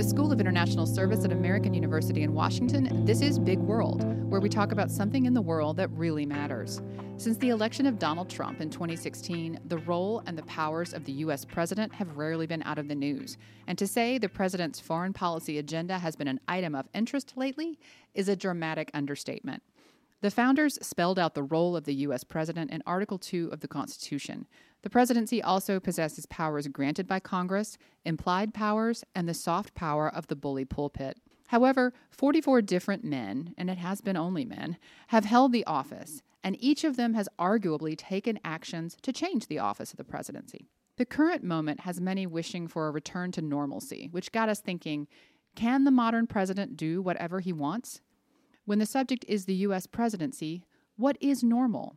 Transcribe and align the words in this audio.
the 0.00 0.08
School 0.08 0.32
of 0.32 0.40
International 0.40 0.86
Service 0.86 1.26
at 1.26 1.30
American 1.30 1.74
University 1.74 2.22
in 2.22 2.32
Washington, 2.32 3.04
this 3.04 3.20
is 3.20 3.38
Big 3.38 3.58
World, 3.58 4.02
where 4.30 4.40
we 4.40 4.48
talk 4.48 4.72
about 4.72 4.90
something 4.90 5.26
in 5.26 5.34
the 5.34 5.42
world 5.42 5.76
that 5.76 5.90
really 5.90 6.24
matters. 6.24 6.80
Since 7.18 7.36
the 7.36 7.50
election 7.50 7.84
of 7.84 7.98
Donald 7.98 8.30
Trump 8.30 8.62
in 8.62 8.70
2016, 8.70 9.60
the 9.66 9.76
role 9.76 10.22
and 10.26 10.38
the 10.38 10.42
powers 10.44 10.94
of 10.94 11.04
the 11.04 11.12
U.S. 11.12 11.44
president 11.44 11.92
have 11.92 12.16
rarely 12.16 12.46
been 12.46 12.62
out 12.62 12.78
of 12.78 12.88
the 12.88 12.94
news. 12.94 13.36
And 13.66 13.76
to 13.76 13.86
say 13.86 14.16
the 14.16 14.30
president's 14.30 14.80
foreign 14.80 15.12
policy 15.12 15.58
agenda 15.58 15.98
has 15.98 16.16
been 16.16 16.28
an 16.28 16.40
item 16.48 16.74
of 16.74 16.88
interest 16.94 17.34
lately 17.36 17.78
is 18.14 18.30
a 18.30 18.36
dramatic 18.36 18.90
understatement. 18.94 19.62
The 20.22 20.30
founders 20.30 20.78
spelled 20.82 21.18
out 21.18 21.34
the 21.34 21.42
role 21.42 21.74
of 21.74 21.84
the 21.84 21.94
U.S. 21.94 22.24
president 22.24 22.70
in 22.70 22.82
Article 22.86 23.16
2 23.16 23.48
of 23.52 23.60
the 23.60 23.68
Constitution. 23.68 24.46
The 24.82 24.90
presidency 24.90 25.42
also 25.42 25.80
possesses 25.80 26.26
powers 26.26 26.68
granted 26.68 27.06
by 27.06 27.20
Congress, 27.20 27.78
implied 28.04 28.52
powers, 28.52 29.02
and 29.14 29.26
the 29.26 29.34
soft 29.34 29.74
power 29.74 30.14
of 30.14 30.26
the 30.26 30.36
bully 30.36 30.66
pulpit. 30.66 31.18
However, 31.48 31.94
44 32.10 32.60
different 32.62 33.02
men, 33.02 33.54
and 33.56 33.70
it 33.70 33.78
has 33.78 34.02
been 34.02 34.16
only 34.16 34.44
men, 34.44 34.76
have 35.08 35.24
held 35.24 35.52
the 35.52 35.64
office, 35.64 36.22
and 36.44 36.54
each 36.60 36.84
of 36.84 36.96
them 36.96 37.14
has 37.14 37.28
arguably 37.38 37.96
taken 37.96 38.38
actions 38.44 38.96
to 39.02 39.14
change 39.14 39.46
the 39.46 39.58
office 39.58 39.90
of 39.90 39.96
the 39.96 40.04
presidency. 40.04 40.68
The 40.96 41.06
current 41.06 41.42
moment 41.42 41.80
has 41.80 41.98
many 41.98 42.26
wishing 42.26 42.68
for 42.68 42.88
a 42.88 42.90
return 42.90 43.32
to 43.32 43.42
normalcy, 43.42 44.08
which 44.10 44.32
got 44.32 44.50
us 44.50 44.60
thinking 44.60 45.08
can 45.56 45.84
the 45.84 45.90
modern 45.90 46.26
president 46.26 46.76
do 46.76 47.02
whatever 47.02 47.40
he 47.40 47.52
wants? 47.52 48.02
When 48.70 48.78
the 48.78 48.86
subject 48.86 49.24
is 49.26 49.46
the 49.46 49.54
U.S. 49.66 49.88
presidency, 49.88 50.62
what 50.94 51.18
is 51.20 51.42
normal? 51.42 51.96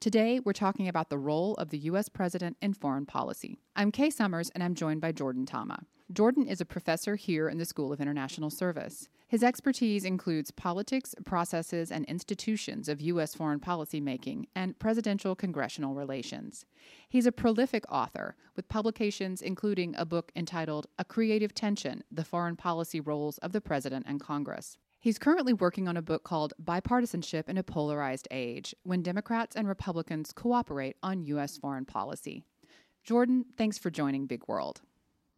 Today, 0.00 0.38
we're 0.38 0.52
talking 0.52 0.86
about 0.86 1.08
the 1.08 1.16
role 1.16 1.54
of 1.54 1.70
the 1.70 1.78
U.S. 1.78 2.10
president 2.10 2.58
in 2.60 2.74
foreign 2.74 3.06
policy. 3.06 3.58
I'm 3.74 3.90
Kay 3.90 4.10
Summers, 4.10 4.50
and 4.50 4.62
I'm 4.62 4.74
joined 4.74 5.00
by 5.00 5.12
Jordan 5.12 5.46
Tama. 5.46 5.84
Jordan 6.12 6.46
is 6.46 6.60
a 6.60 6.66
professor 6.66 7.16
here 7.16 7.48
in 7.48 7.56
the 7.56 7.64
School 7.64 7.90
of 7.90 8.02
International 8.02 8.50
Service. 8.50 9.08
His 9.28 9.42
expertise 9.42 10.04
includes 10.04 10.50
politics, 10.50 11.14
processes, 11.24 11.90
and 11.90 12.04
institutions 12.04 12.90
of 12.90 13.00
U.S. 13.00 13.34
foreign 13.34 13.58
policy 13.58 13.98
making 13.98 14.46
and 14.54 14.78
presidential 14.78 15.34
congressional 15.34 15.94
relations. 15.94 16.66
He's 17.08 17.24
a 17.24 17.32
prolific 17.32 17.90
author 17.90 18.36
with 18.56 18.68
publications 18.68 19.40
including 19.40 19.94
a 19.96 20.04
book 20.04 20.32
entitled 20.36 20.86
A 20.98 21.04
Creative 21.06 21.54
Tension 21.54 22.04
The 22.12 22.24
Foreign 22.24 22.56
Policy 22.56 23.00
Roles 23.00 23.38
of 23.38 23.52
the 23.52 23.62
President 23.62 24.04
and 24.06 24.20
Congress. 24.20 24.76
He's 25.02 25.18
currently 25.18 25.54
working 25.54 25.88
on 25.88 25.96
a 25.96 26.02
book 26.02 26.24
called 26.24 26.52
Bipartisanship 26.62 27.48
in 27.48 27.56
a 27.56 27.62
Polarized 27.62 28.28
Age 28.30 28.74
When 28.82 29.00
Democrats 29.00 29.56
and 29.56 29.66
Republicans 29.66 30.30
Cooperate 30.30 30.96
on 31.02 31.24
U.S. 31.24 31.56
Foreign 31.56 31.86
Policy. 31.86 32.44
Jordan, 33.02 33.46
thanks 33.56 33.78
for 33.78 33.88
joining 33.88 34.26
Big 34.26 34.46
World. 34.46 34.82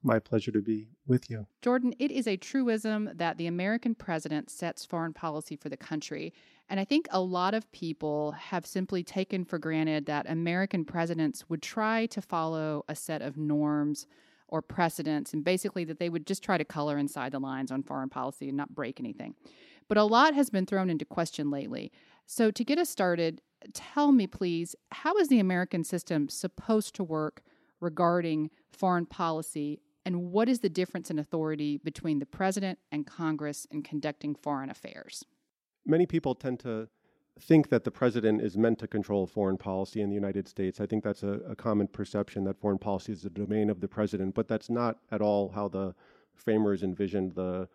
My 0.02 0.18
pleasure 0.18 0.50
to 0.50 0.60
be 0.60 0.88
with 1.06 1.30
you. 1.30 1.46
Jordan, 1.60 1.94
it 2.00 2.10
is 2.10 2.26
a 2.26 2.36
truism 2.36 3.08
that 3.14 3.38
the 3.38 3.46
American 3.46 3.94
president 3.94 4.50
sets 4.50 4.84
foreign 4.84 5.12
policy 5.12 5.54
for 5.54 5.68
the 5.68 5.76
country. 5.76 6.32
And 6.68 6.80
I 6.80 6.84
think 6.84 7.06
a 7.12 7.20
lot 7.20 7.54
of 7.54 7.70
people 7.70 8.32
have 8.32 8.66
simply 8.66 9.04
taken 9.04 9.44
for 9.44 9.60
granted 9.60 10.06
that 10.06 10.28
American 10.28 10.84
presidents 10.84 11.48
would 11.48 11.62
try 11.62 12.06
to 12.06 12.20
follow 12.20 12.84
a 12.88 12.96
set 12.96 13.22
of 13.22 13.36
norms 13.36 14.08
or 14.52 14.60
precedents, 14.60 15.32
and 15.32 15.42
basically 15.42 15.82
that 15.82 15.98
they 15.98 16.10
would 16.10 16.26
just 16.26 16.44
try 16.44 16.58
to 16.58 16.64
color 16.64 16.98
inside 16.98 17.32
the 17.32 17.40
lines 17.40 17.72
on 17.72 17.82
foreign 17.82 18.10
policy 18.10 18.48
and 18.48 18.56
not 18.56 18.74
break 18.74 19.00
anything. 19.00 19.34
But 19.88 19.96
a 19.96 20.04
lot 20.04 20.34
has 20.34 20.50
been 20.50 20.66
thrown 20.66 20.90
into 20.90 21.06
question 21.06 21.50
lately. 21.50 21.90
So, 22.26 22.50
to 22.50 22.62
get 22.62 22.78
us 22.78 22.90
started, 22.90 23.40
tell 23.72 24.12
me, 24.12 24.26
please, 24.26 24.76
how 24.92 25.16
is 25.16 25.28
the 25.28 25.40
American 25.40 25.84
system 25.84 26.28
supposed 26.28 26.94
to 26.96 27.02
work 27.02 27.42
regarding 27.80 28.50
foreign 28.70 29.06
policy, 29.06 29.80
and 30.04 30.30
what 30.30 30.50
is 30.50 30.60
the 30.60 30.68
difference 30.68 31.10
in 31.10 31.18
authority 31.18 31.78
between 31.78 32.18
the 32.18 32.26
president 32.26 32.78
and 32.92 33.06
Congress 33.06 33.66
in 33.70 33.82
conducting 33.82 34.34
foreign 34.34 34.68
affairs? 34.68 35.24
Many 35.86 36.04
people 36.04 36.34
tend 36.34 36.60
to 36.60 36.88
think 37.40 37.68
that 37.70 37.84
the 37.84 37.90
president 37.90 38.40
is 38.40 38.56
meant 38.56 38.78
to 38.78 38.86
control 38.86 39.26
foreign 39.26 39.56
policy 39.56 40.00
in 40.00 40.08
the 40.08 40.14
United 40.14 40.46
States. 40.46 40.80
I 40.80 40.86
think 40.86 41.02
that's 41.02 41.22
a, 41.22 41.40
a, 41.48 41.56
common 41.56 41.88
perception 41.88 42.44
that 42.44 42.60
foreign 42.60 42.78
policy 42.78 43.12
is 43.12 43.22
the 43.22 43.30
domain 43.30 43.70
of 43.70 43.80
the 43.80 43.88
president, 43.88 44.34
but 44.34 44.48
that's 44.48 44.70
not 44.70 44.98
at 45.10 45.22
all 45.22 45.48
how 45.48 45.68
the 45.68 45.94
framers 46.34 46.82
envisioned 46.82 47.34
the 47.34 47.68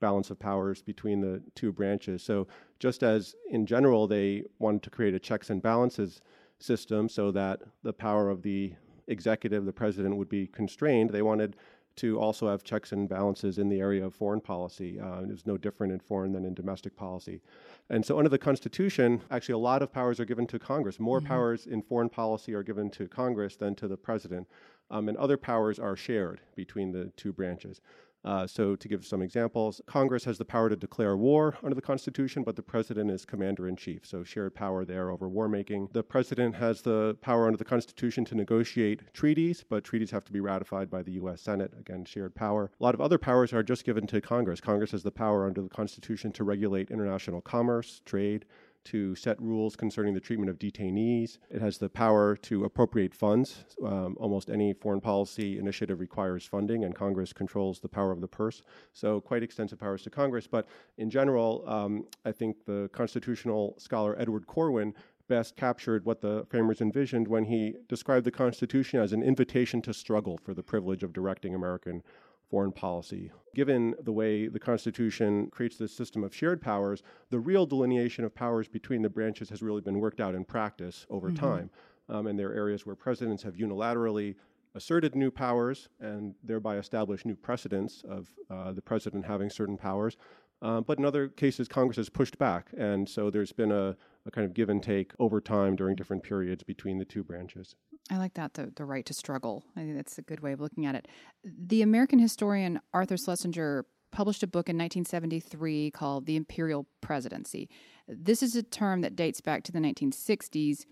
balance 0.00 0.30
of 0.30 0.38
powers 0.38 0.80
between 0.80 1.20
the 1.20 1.42
two 1.54 1.72
branches. 1.72 2.22
So, 2.22 2.46
just 2.78 3.02
as 3.02 3.34
in 3.50 3.66
general 3.66 4.06
they 4.06 4.44
wanted 4.58 4.82
to 4.84 4.90
create 4.90 5.14
a 5.14 5.18
checks 5.18 5.50
and 5.50 5.62
balances 5.62 6.22
system 6.58 7.08
so 7.08 7.30
that 7.32 7.60
the 7.82 7.92
power 7.92 8.30
of 8.30 8.42
the 8.42 8.74
executive, 9.06 9.64
the 9.64 9.72
president, 9.72 10.16
would 10.16 10.28
be 10.28 10.46
constrained, 10.46 11.10
they 11.10 11.22
wanted 11.22 11.56
to 12.00 12.18
also 12.18 12.48
have 12.48 12.64
checks 12.64 12.92
and 12.92 13.08
balances 13.08 13.58
in 13.58 13.68
the 13.68 13.78
area 13.78 14.04
of 14.04 14.14
foreign 14.14 14.40
policy. 14.40 14.98
Uh, 14.98 15.20
it's 15.28 15.46
no 15.46 15.58
different 15.58 15.92
in 15.92 16.00
foreign 16.00 16.32
than 16.32 16.46
in 16.46 16.54
domestic 16.54 16.96
policy. 16.96 17.42
And 17.90 18.04
so, 18.04 18.16
under 18.16 18.30
the 18.30 18.38
Constitution, 18.38 19.20
actually, 19.30 19.52
a 19.54 19.58
lot 19.58 19.82
of 19.82 19.92
powers 19.92 20.18
are 20.18 20.24
given 20.24 20.46
to 20.46 20.58
Congress. 20.58 20.98
More 20.98 21.18
mm-hmm. 21.18 21.28
powers 21.28 21.66
in 21.66 21.82
foreign 21.82 22.08
policy 22.08 22.54
are 22.54 22.62
given 22.62 22.88
to 22.90 23.06
Congress 23.06 23.56
than 23.56 23.74
to 23.74 23.86
the 23.86 23.98
president, 23.98 24.48
um, 24.90 25.08
and 25.10 25.18
other 25.18 25.36
powers 25.36 25.78
are 25.78 25.94
shared 25.94 26.40
between 26.56 26.90
the 26.90 27.12
two 27.16 27.34
branches. 27.34 27.82
Uh, 28.24 28.46
so, 28.46 28.76
to 28.76 28.88
give 28.88 29.06
some 29.06 29.22
examples, 29.22 29.80
Congress 29.86 30.24
has 30.24 30.36
the 30.36 30.44
power 30.44 30.68
to 30.68 30.76
declare 30.76 31.16
war 31.16 31.56
under 31.62 31.74
the 31.74 31.80
Constitution, 31.80 32.42
but 32.42 32.54
the 32.54 32.62
president 32.62 33.10
is 33.10 33.24
commander 33.24 33.66
in 33.66 33.76
chief, 33.76 34.04
so 34.04 34.22
shared 34.22 34.54
power 34.54 34.84
there 34.84 35.10
over 35.10 35.28
war 35.28 35.48
making. 35.48 35.88
The 35.92 36.02
president 36.02 36.54
has 36.56 36.82
the 36.82 37.16
power 37.22 37.46
under 37.46 37.56
the 37.56 37.64
Constitution 37.64 38.26
to 38.26 38.34
negotiate 38.34 39.14
treaties, 39.14 39.64
but 39.66 39.84
treaties 39.84 40.10
have 40.10 40.24
to 40.26 40.32
be 40.32 40.40
ratified 40.40 40.90
by 40.90 41.02
the 41.02 41.12
U.S. 41.12 41.40
Senate, 41.40 41.72
again, 41.78 42.04
shared 42.04 42.34
power. 42.34 42.70
A 42.78 42.82
lot 42.82 42.94
of 42.94 43.00
other 43.00 43.18
powers 43.18 43.52
are 43.54 43.62
just 43.62 43.84
given 43.84 44.06
to 44.08 44.20
Congress. 44.20 44.60
Congress 44.60 44.90
has 44.90 45.02
the 45.02 45.10
power 45.10 45.46
under 45.46 45.62
the 45.62 45.68
Constitution 45.68 46.30
to 46.32 46.44
regulate 46.44 46.90
international 46.90 47.40
commerce, 47.40 48.02
trade, 48.04 48.44
to 48.84 49.14
set 49.14 49.40
rules 49.40 49.76
concerning 49.76 50.14
the 50.14 50.20
treatment 50.20 50.50
of 50.50 50.58
detainees. 50.58 51.38
It 51.50 51.60
has 51.60 51.78
the 51.78 51.88
power 51.88 52.36
to 52.36 52.64
appropriate 52.64 53.14
funds. 53.14 53.64
Um, 53.84 54.16
almost 54.18 54.50
any 54.50 54.72
foreign 54.72 55.00
policy 55.00 55.58
initiative 55.58 56.00
requires 56.00 56.44
funding, 56.46 56.84
and 56.84 56.94
Congress 56.94 57.32
controls 57.32 57.80
the 57.80 57.88
power 57.88 58.12
of 58.12 58.20
the 58.20 58.28
purse. 58.28 58.62
So, 58.92 59.20
quite 59.20 59.42
extensive 59.42 59.78
powers 59.78 60.02
to 60.02 60.10
Congress. 60.10 60.46
But 60.46 60.66
in 60.98 61.10
general, 61.10 61.64
um, 61.66 62.06
I 62.24 62.32
think 62.32 62.64
the 62.64 62.88
constitutional 62.92 63.74
scholar 63.78 64.18
Edward 64.18 64.46
Corwin 64.46 64.94
best 65.30 65.56
captured 65.56 66.04
what 66.04 66.20
the 66.20 66.44
framers 66.50 66.80
envisioned 66.80 67.28
when 67.28 67.44
he 67.44 67.76
described 67.88 68.26
the 68.26 68.30
Constitution 68.32 69.00
as 69.00 69.12
an 69.12 69.22
invitation 69.22 69.80
to 69.80 69.94
struggle 69.94 70.36
for 70.42 70.52
the 70.52 70.62
privilege 70.62 71.04
of 71.04 71.12
directing 71.12 71.54
American 71.54 72.02
foreign 72.50 72.72
policy. 72.72 73.30
Given 73.54 73.94
the 74.02 74.12
way 74.12 74.48
the 74.48 74.60
Constitution 74.60 75.48
creates 75.50 75.76
this 75.76 75.92
system 75.96 76.24
of 76.24 76.34
shared 76.34 76.60
powers, 76.60 77.02
the 77.30 77.38
real 77.38 77.66
delineation 77.66 78.24
of 78.24 78.34
powers 78.34 78.68
between 78.68 79.02
the 79.02 79.08
branches 79.08 79.48
has 79.50 79.62
really 79.62 79.80
been 79.80 80.00
worked 80.00 80.20
out 80.20 80.34
in 80.34 80.44
practice 80.44 81.06
over 81.08 81.28
mm-hmm. 81.28 81.44
time. 81.44 81.70
Um, 82.08 82.26
and 82.26 82.38
there 82.38 82.50
are 82.50 82.54
areas 82.54 82.84
where 82.84 82.96
presidents 82.96 83.42
have 83.44 83.54
unilaterally 83.54 84.34
asserted 84.74 85.14
new 85.14 85.30
powers 85.30 85.88
and 86.00 86.34
thereby 86.44 86.76
established 86.76 87.26
new 87.26 87.34
precedents 87.34 88.04
of 88.08 88.28
uh, 88.50 88.72
the 88.72 88.82
president 88.82 89.24
having 89.24 89.50
certain 89.50 89.76
powers. 89.76 90.16
Um, 90.62 90.84
but 90.86 90.98
in 90.98 91.04
other 91.04 91.28
cases, 91.28 91.68
Congress 91.68 91.96
has 91.96 92.08
pushed 92.08 92.38
back. 92.38 92.68
And 92.76 93.08
so 93.08 93.30
there's 93.30 93.52
been 93.52 93.72
a, 93.72 93.96
a 94.26 94.30
kind 94.30 94.44
of 94.44 94.54
give 94.54 94.68
and 94.68 94.82
take 94.82 95.12
over 95.18 95.40
time 95.40 95.76
during 95.76 95.96
different 95.96 96.22
periods 96.22 96.62
between 96.62 96.98
the 96.98 97.04
two 97.04 97.24
branches. 97.24 97.76
I 98.10 98.18
like 98.18 98.34
that, 98.34 98.54
the, 98.54 98.72
the 98.74 98.84
right 98.84 99.06
to 99.06 99.14
struggle. 99.14 99.64
I 99.76 99.80
think 99.80 99.96
that's 99.96 100.18
a 100.18 100.22
good 100.22 100.40
way 100.40 100.52
of 100.52 100.60
looking 100.60 100.84
at 100.84 100.94
it. 100.94 101.08
The 101.44 101.82
American 101.82 102.18
historian 102.18 102.80
Arthur 102.92 103.16
Schlesinger 103.16 103.86
published 104.10 104.42
a 104.42 104.46
book 104.46 104.68
in 104.68 104.76
1973 104.76 105.92
called 105.92 106.26
The 106.26 106.36
Imperial 106.36 106.86
Presidency. 107.00 107.68
This 108.08 108.42
is 108.42 108.56
a 108.56 108.62
term 108.62 109.02
that 109.02 109.14
dates 109.14 109.40
back 109.40 109.62
to 109.64 109.72
the 109.72 109.78
1960s, 109.78 110.84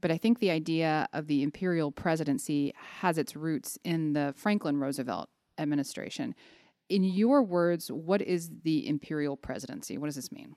but 0.00 0.10
I 0.10 0.18
think 0.18 0.38
the 0.38 0.50
idea 0.50 1.08
of 1.12 1.28
the 1.28 1.42
imperial 1.42 1.92
presidency 1.92 2.74
has 3.00 3.16
its 3.16 3.36
roots 3.36 3.78
in 3.84 4.12
the 4.12 4.34
Franklin 4.36 4.78
Roosevelt 4.78 5.30
administration. 5.58 6.34
In 6.88 7.04
your 7.04 7.42
words, 7.42 7.90
what 7.90 8.20
is 8.20 8.50
the 8.62 8.86
imperial 8.86 9.36
presidency? 9.36 9.96
What 9.96 10.06
does 10.06 10.16
this 10.16 10.30
mean? 10.30 10.54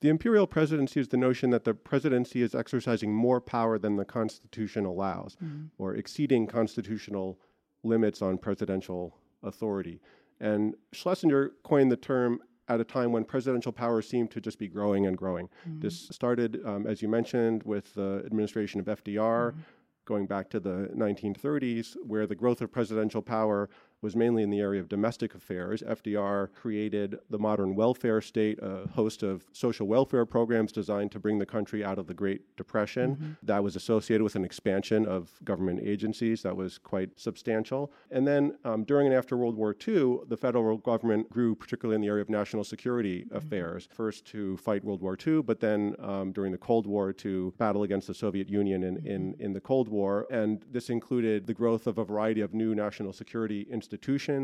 The 0.00 0.08
imperial 0.08 0.48
presidency 0.48 0.98
is 0.98 1.08
the 1.08 1.16
notion 1.16 1.50
that 1.50 1.62
the 1.64 1.74
presidency 1.74 2.42
is 2.42 2.54
exercising 2.54 3.14
more 3.14 3.40
power 3.40 3.78
than 3.78 3.96
the 3.96 4.04
Constitution 4.04 4.84
allows, 4.84 5.36
mm-hmm. 5.36 5.66
or 5.78 5.94
exceeding 5.94 6.48
constitutional 6.48 7.38
limits 7.84 8.20
on 8.20 8.38
presidential 8.38 9.16
authority. 9.44 10.00
And 10.40 10.74
Schlesinger 10.92 11.52
coined 11.62 11.92
the 11.92 11.96
term 11.96 12.40
at 12.68 12.80
a 12.80 12.84
time 12.84 13.12
when 13.12 13.24
presidential 13.24 13.70
power 13.70 14.02
seemed 14.02 14.32
to 14.32 14.40
just 14.40 14.58
be 14.58 14.66
growing 14.66 15.06
and 15.06 15.16
growing. 15.16 15.48
Mm-hmm. 15.68 15.80
This 15.80 16.08
started, 16.10 16.60
um, 16.64 16.86
as 16.86 17.00
you 17.00 17.08
mentioned, 17.08 17.62
with 17.62 17.94
the 17.94 18.22
administration 18.26 18.80
of 18.80 18.86
FDR, 18.86 19.50
mm-hmm. 19.50 19.60
going 20.04 20.26
back 20.26 20.50
to 20.50 20.58
the 20.58 20.90
1930s, 20.96 21.96
where 22.04 22.26
the 22.26 22.34
growth 22.34 22.60
of 22.60 22.72
presidential 22.72 23.22
power 23.22 23.70
was 24.02 24.16
mainly 24.16 24.42
in 24.42 24.50
the 24.50 24.60
area 24.60 24.80
of 24.80 24.88
domestic 24.88 25.34
affairs. 25.34 25.82
FDR 25.82 26.52
created 26.52 27.18
the 27.30 27.38
modern 27.38 27.76
welfare 27.76 28.20
state, 28.20 28.58
a 28.60 28.88
host 28.88 29.22
of 29.22 29.44
social 29.52 29.86
welfare 29.86 30.26
programs 30.26 30.72
designed 30.72 31.12
to 31.12 31.20
bring 31.20 31.38
the 31.38 31.46
country 31.46 31.84
out 31.84 31.98
of 31.98 32.08
the 32.08 32.14
Great 32.14 32.56
Depression. 32.56 33.14
Mm-hmm. 33.14 33.32
That 33.44 33.62
was 33.62 33.76
associated 33.76 34.24
with 34.24 34.34
an 34.34 34.44
expansion 34.44 35.06
of 35.06 35.30
government 35.44 35.80
agencies 35.84 36.42
that 36.42 36.56
was 36.56 36.78
quite 36.78 37.10
substantial. 37.18 37.92
And 38.10 38.26
then 38.26 38.58
um, 38.64 38.84
during 38.84 39.06
and 39.06 39.14
after 39.14 39.36
World 39.36 39.56
War 39.56 39.74
II, 39.86 40.18
the 40.28 40.36
federal 40.36 40.78
government 40.78 41.30
grew, 41.30 41.54
particularly 41.54 41.96
in 41.96 42.00
the 42.00 42.08
area 42.08 42.22
of 42.22 42.30
national 42.30 42.64
security 42.64 43.24
mm-hmm. 43.24 43.36
affairs, 43.36 43.88
first 43.92 44.24
to 44.26 44.56
fight 44.56 44.84
World 44.84 45.00
War 45.00 45.16
II, 45.24 45.42
but 45.42 45.60
then 45.60 45.94
um, 46.00 46.32
during 46.32 46.50
the 46.50 46.58
Cold 46.58 46.86
War 46.86 47.12
to 47.12 47.54
battle 47.58 47.84
against 47.84 48.08
the 48.08 48.14
Soviet 48.14 48.48
Union 48.48 48.82
in, 48.82 48.96
mm-hmm. 48.96 49.06
in, 49.06 49.34
in 49.38 49.52
the 49.52 49.60
Cold 49.60 49.88
War. 49.88 50.26
And 50.30 50.64
this 50.70 50.90
included 50.90 51.46
the 51.46 51.54
growth 51.54 51.86
of 51.86 51.98
a 51.98 52.04
variety 52.04 52.40
of 52.40 52.52
new 52.52 52.74
national 52.74 53.12
security 53.12 53.66
institutions, 53.70 53.91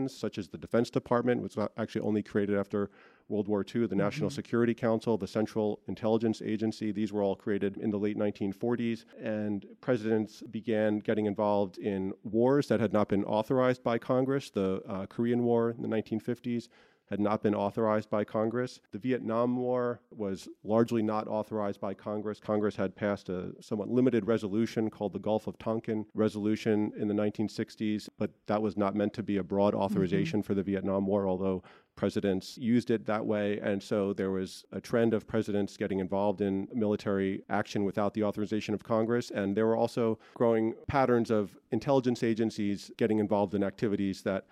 such 0.09 0.39
as 0.39 0.49
the 0.49 0.59
Defense 0.59 0.91
Department, 0.91 1.43
which 1.43 1.57
was 1.57 1.69
actually 1.77 2.03
only 2.03 2.23
created 2.23 2.57
after 2.57 2.91
World 3.29 3.49
War 3.49 3.61
II, 3.61 3.83
the 3.83 3.89
mm-hmm. 3.89 3.99
National 3.99 4.31
Security 4.31 4.75
Council, 4.75 5.19
the 5.19 5.27
Central 5.27 5.81
Intelligence 5.87 6.41
Agency. 6.43 6.93
These 6.93 7.13
were 7.13 7.23
all 7.23 7.37
created 7.37 7.77
in 7.77 7.91
the 7.91 7.99
late 7.99 8.17
1940s. 8.17 9.05
And 9.23 9.67
presidents 9.81 10.43
began 10.51 10.99
getting 10.99 11.27
involved 11.27 11.79
in 11.79 12.13
wars 12.25 12.69
that 12.69 12.81
had 12.81 12.93
not 12.93 13.09
been 13.09 13.25
authorized 13.25 13.83
by 13.83 13.99
Congress. 13.99 14.51
The 14.51 14.83
uh, 14.89 15.07
Korean 15.07 15.43
War 15.43 15.71
in 15.71 15.83
the 15.83 15.89
1950s, 15.89 16.69
had 17.11 17.21
not 17.21 17.43
been 17.43 17.55
authorized 17.55 18.11
by 18.11 18.25
Congress. 18.25 18.81
The 18.93 18.99
Vietnam 18.99 19.57
War 19.57 20.01
was 20.11 20.49
largely 20.65 21.03
not 21.03 21.29
authorized 21.29 21.81
by 21.81 21.95
Congress. 21.95 22.41
Congress 22.41 22.77
had 22.77 22.95
passed 22.95 23.29
a 23.29 23.53
somewhat 23.61 23.89
limited 23.89 24.27
resolution 24.27 24.91
called 24.91 25.13
the 25.13 25.19
Gulf 25.19 25.47
of 25.47 25.59
Tonkin 25.59 26.07
Resolution 26.15 26.93
in 26.97 27.09
the 27.09 27.15
1960s, 27.15 28.09
but 28.19 28.31
that 28.47 28.63
was 28.63 28.77
not 28.77 28.95
meant 28.95 29.15
to 29.15 29.23
be 29.23 29.39
a 29.39 29.43
broad 29.43 29.75
mm-hmm. 29.75 29.83
authorization 29.83 30.41
mm-hmm. 30.41 30.47
for 30.47 30.55
the 30.55 30.63
Vietnam 30.63 31.07
War, 31.07 31.27
although 31.27 31.63
presidents 31.99 32.57
used 32.57 32.91
it 32.91 33.05
that 33.07 33.27
way. 33.27 33.59
And 33.59 33.83
so 33.83 34.13
there 34.13 34.31
was 34.31 34.65
a 34.71 34.81
trend 34.81 35.13
of 35.15 35.27
presidents 35.27 35.77
getting 35.77 35.99
involved 35.99 36.41
in 36.41 36.69
military 36.73 37.43
action 37.51 37.85
without 37.85 38.15
the 38.15 38.23
authorization 38.23 38.73
of 38.73 38.85
Congress. 38.85 39.33
And 39.33 39.57
there 39.57 39.67
were 39.67 39.77
also 39.77 40.19
growing 40.35 40.75
patterns 40.87 41.31
of 41.31 41.59
intelligence 41.73 42.23
agencies 42.23 42.93
getting 42.99 43.19
involved 43.19 43.55
in 43.55 43.65
activities 43.65 44.23
that 44.23 44.47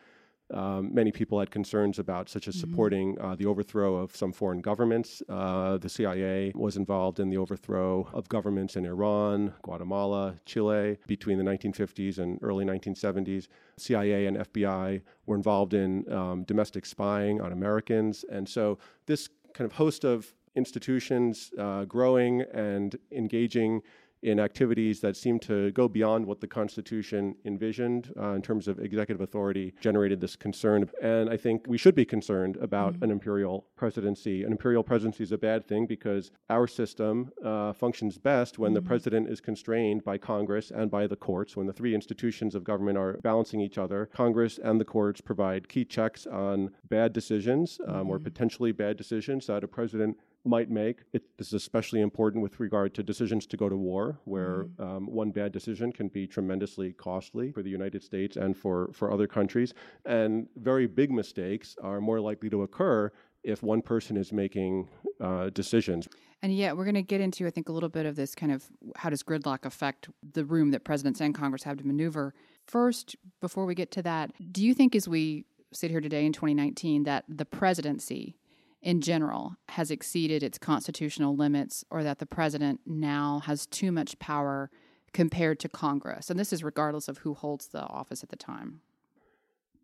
um, 0.53 0.95
many 0.95 1.11
people 1.11 1.41
had 1.41 1.51
concerns 1.51 1.99
about, 1.99 2.29
such 2.29 2.47
as 2.49 2.57
mm-hmm. 2.57 2.71
supporting 2.71 3.21
uh, 3.21 3.35
the 3.35 3.47
overthrow 3.47 3.97
of 3.97 4.15
some 4.15 4.33
foreign 4.33 4.61
governments. 4.61 5.23
Uh, 5.29 5.79
the 5.79 5.89
CIA 5.89 6.53
was 6.55 6.77
involved 6.77 7.19
in 7.21 7.31
the 7.31 7.37
overthrow 7.37 8.09
of 8.13 8.29
governments 8.29 8.77
in 8.77 8.87
Iran, 8.87 9.55
Guatemala, 9.63 10.37
Chile 10.45 10.99
between 11.07 11.39
the 11.39 11.45
1950s 11.45 12.19
and 12.19 12.39
early 12.43 12.65
1970s. 12.65 13.49
CIA 13.77 14.27
and 14.27 14.39
FBI 14.39 15.03
were 15.27 15.37
involved 15.37 15.75
in 15.75 16.11
um, 16.13 16.45
domestic 16.45 16.87
spying 16.87 17.41
on 17.41 17.53
Americans. 17.53 18.25
And 18.31 18.49
so 18.49 18.79
this 19.07 19.29
kind 19.55 19.69
of 19.69 19.77
host 19.77 20.05
of 20.05 20.33
institutions 20.55 21.51
uh, 21.59 21.85
growing 21.85 22.43
and 22.53 22.97
engaging 23.13 23.83
in 24.23 24.41
activities 24.41 25.01
that 25.01 25.17
seem 25.17 25.39
to 25.39 25.71
go 25.73 25.89
beyond 25.89 26.27
what 26.27 26.41
the 26.41 26.47
Constitution 26.47 27.35
envisioned 27.45 28.13
uh, 28.19 28.31
in 28.31 28.43
terms 28.43 28.69
of 28.69 28.79
executive 28.79 29.21
authority 29.21 29.75
generated 29.81 30.21
this 30.21 30.37
concern. 30.37 30.89
And 31.03 31.31
I 31.31 31.37
think 31.37 31.65
we 31.67 31.79
should 31.79 31.95
be 31.95 32.05
concerned 32.05 32.57
about 32.57 32.95
mm-hmm. 32.95 33.05
an 33.05 33.11
imperial 33.11 33.67
presidency. 33.77 34.43
An 34.43 34.53
imperial 34.53 34.83
presidency 34.83 35.23
is 35.23 35.33
a 35.33 35.39
bad 35.39 35.67
thing 35.67 35.87
because 35.87 36.31
our 36.51 36.67
system 36.67 37.31
uh, 37.45 37.73
functions 37.73 38.19
best 38.19 38.59
when 38.59 38.71
mm-hmm. 38.71 38.75
the 38.77 38.83
president 38.83 39.29
is 39.29 39.41
constrained 39.41 40.05
by 40.05 40.19
Congress 40.19 40.71
and 40.71 40.91
by 40.91 41.07
the 41.07 41.17
courts, 41.17 41.57
when 41.57 41.67
the 41.67 41.73
three 41.73 41.95
institutions 41.95 42.55
of 42.55 42.65
government 42.65 42.99
are 42.99 43.19
balancing 43.23 43.61
each 43.61 43.79
other. 43.79 44.07
Congress 44.13 44.59
and 44.63 44.81
the 44.81 44.85
courts 44.85 45.21
provide 45.21 45.69
key 45.69 45.85
checks 45.85 46.27
on 46.27 46.71
bad 46.89 47.13
decisions 47.13 47.81
um, 47.87 47.95
mm-hmm. 47.95 48.11
or 48.11 48.19
potentially 48.19 48.73
bad 48.73 48.97
decisions 48.97 49.47
that 49.47 49.63
a 49.65 49.69
president 49.69 50.17
might 50.47 50.71
make. 50.71 51.01
It, 51.13 51.23
this 51.39 51.49
is 51.49 51.55
especially 51.55 52.01
important 52.01 52.43
with 52.43 52.61
regard 52.61 52.95
to 52.95 53.03
decisions 53.03 53.47
to 53.47 53.57
go 53.57 53.69
to 53.69 53.77
war, 53.77 54.19
where 54.25 54.65
mm-hmm. 54.65 54.83
um, 54.83 55.07
one 55.07 55.31
bad 55.31 55.53
decision 55.53 55.93
can 55.93 56.09
be 56.09 56.27
tremendously 56.27 56.93
costly 56.93 57.53
for 57.53 57.63
the 57.63 57.71
United 57.71 58.03
States 58.03 58.37
and 58.37 58.57
for, 58.57 58.91
for 58.93 59.13
other 59.13 59.27
countries. 59.27 59.75
And 60.05 60.49
very 60.57 60.87
big 60.87 61.11
mistakes 61.11 61.77
are 61.83 62.01
more 62.01 62.21
likely 62.21 62.51
to 62.51 62.63
occur 62.63 63.11
if 63.43 63.63
one 63.63 63.81
person 63.81 64.17
is 64.17 64.33
making 64.33 64.89
uh, 65.21 65.51
decisions. 65.51 66.09
And 66.43 66.55
yet, 66.55 66.77
we're 66.77 66.85
going 66.85 66.95
to 66.95 67.03
get 67.03 67.21
into, 67.21 67.47
I 67.47 67.51
think, 67.51 67.69
a 67.69 67.73
little 67.73 67.89
bit 67.89 68.05
of 68.07 68.17
this 68.17 68.35
kind 68.35 68.53
of 68.53 68.65
how 68.97 69.09
does 69.09 69.23
gridlock 69.23 69.65
affect 69.65 70.09
the 70.33 70.45
room 70.45 70.71
that 70.73 70.85
presidents 70.85 71.21
and 71.21 71.35
Congress 71.35 71.63
have 71.63 71.79
to 71.79 71.87
maneuver. 71.87 72.35
First, 72.67 73.17
before 73.41 73.65
we 73.65 73.75
get 73.75 73.91
to 73.93 74.03
that, 74.03 74.33
do 74.53 74.63
you 74.63 74.75
think 74.75 74.95
as 74.95 75.09
we 75.09 75.45
sit 75.73 75.91
here 75.91 76.01
today 76.01 76.27
in 76.27 76.33
2019 76.33 77.05
that 77.05 77.25
the 77.29 77.45
presidency 77.45 78.37
in 78.87 79.01
general 79.01 79.57
has 79.71 79.91
exceeded 79.91 80.45
its 80.45 80.59
constitutional 80.59 81.35
limits 81.35 81.85
or 81.91 82.05
that 82.05 82.21
the 82.21 82.25
president 82.25 82.81
now 82.87 83.43
has 83.45 83.67
too 83.67 83.91
much 83.91 84.17
power 84.21 84.71
compared 85.13 85.59
to 85.59 85.69
Congress. 85.69 86.31
And 86.31 86.39
this 86.39 86.53
is 86.53 86.63
regardless 86.63 87.09
of 87.09 87.19
who 87.19 87.35
holds 87.35 87.67
the 87.67 87.83
office 87.83 88.23
at 88.23 88.29
the 88.29 88.37
time. 88.37 88.81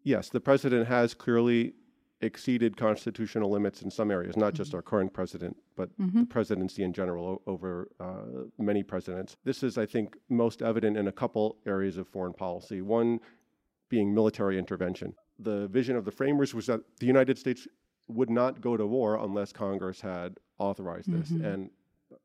Yes, 0.05 0.29
the 0.29 0.41
president 0.41 0.87
has 0.87 1.15
clearly 1.15 1.75
exceeded 2.21 2.77
constitutional 2.77 3.51
limits 3.51 3.83
in 3.83 3.91
some 3.91 4.13
areas, 4.13 4.37
not 4.37 4.49
mm-hmm. 4.53 4.59
just 4.59 4.73
our 4.73 4.83
current 4.83 5.13
president, 5.13 5.57
but 5.75 5.89
mm-hmm. 5.99 6.21
the 6.21 6.27
presidency 6.27 6.85
in 6.85 6.93
general 6.93 7.25
o- 7.27 7.43
over 7.51 7.91
uh, 7.99 8.45
many 8.57 8.85
presidents. 8.85 9.37
This 9.43 9.65
is, 9.65 9.79
I 9.79 9.87
think, 9.87 10.17
most 10.29 10.63
evident 10.63 10.97
in 10.97 11.09
a 11.09 11.13
couple 11.13 11.57
areas 11.67 11.97
of 11.97 12.07
foreign 12.07 12.35
policy. 12.35 12.83
One 12.83 13.19
being 13.89 14.15
military 14.15 14.61
intervention. 14.61 15.15
The 15.41 15.67
vision 15.67 15.97
of 15.97 16.05
the 16.05 16.13
framers 16.13 16.55
was 16.55 16.67
that 16.67 16.81
the 17.01 17.07
United 17.07 17.37
States 17.37 17.67
would 18.15 18.31
not 18.31 18.61
go 18.61 18.77
to 18.77 18.87
war 18.87 19.17
unless 19.17 19.53
Congress 19.53 20.01
had 20.01 20.39
authorized 20.59 21.11
this. 21.13 21.31
Mm-hmm. 21.31 21.45
And 21.45 21.71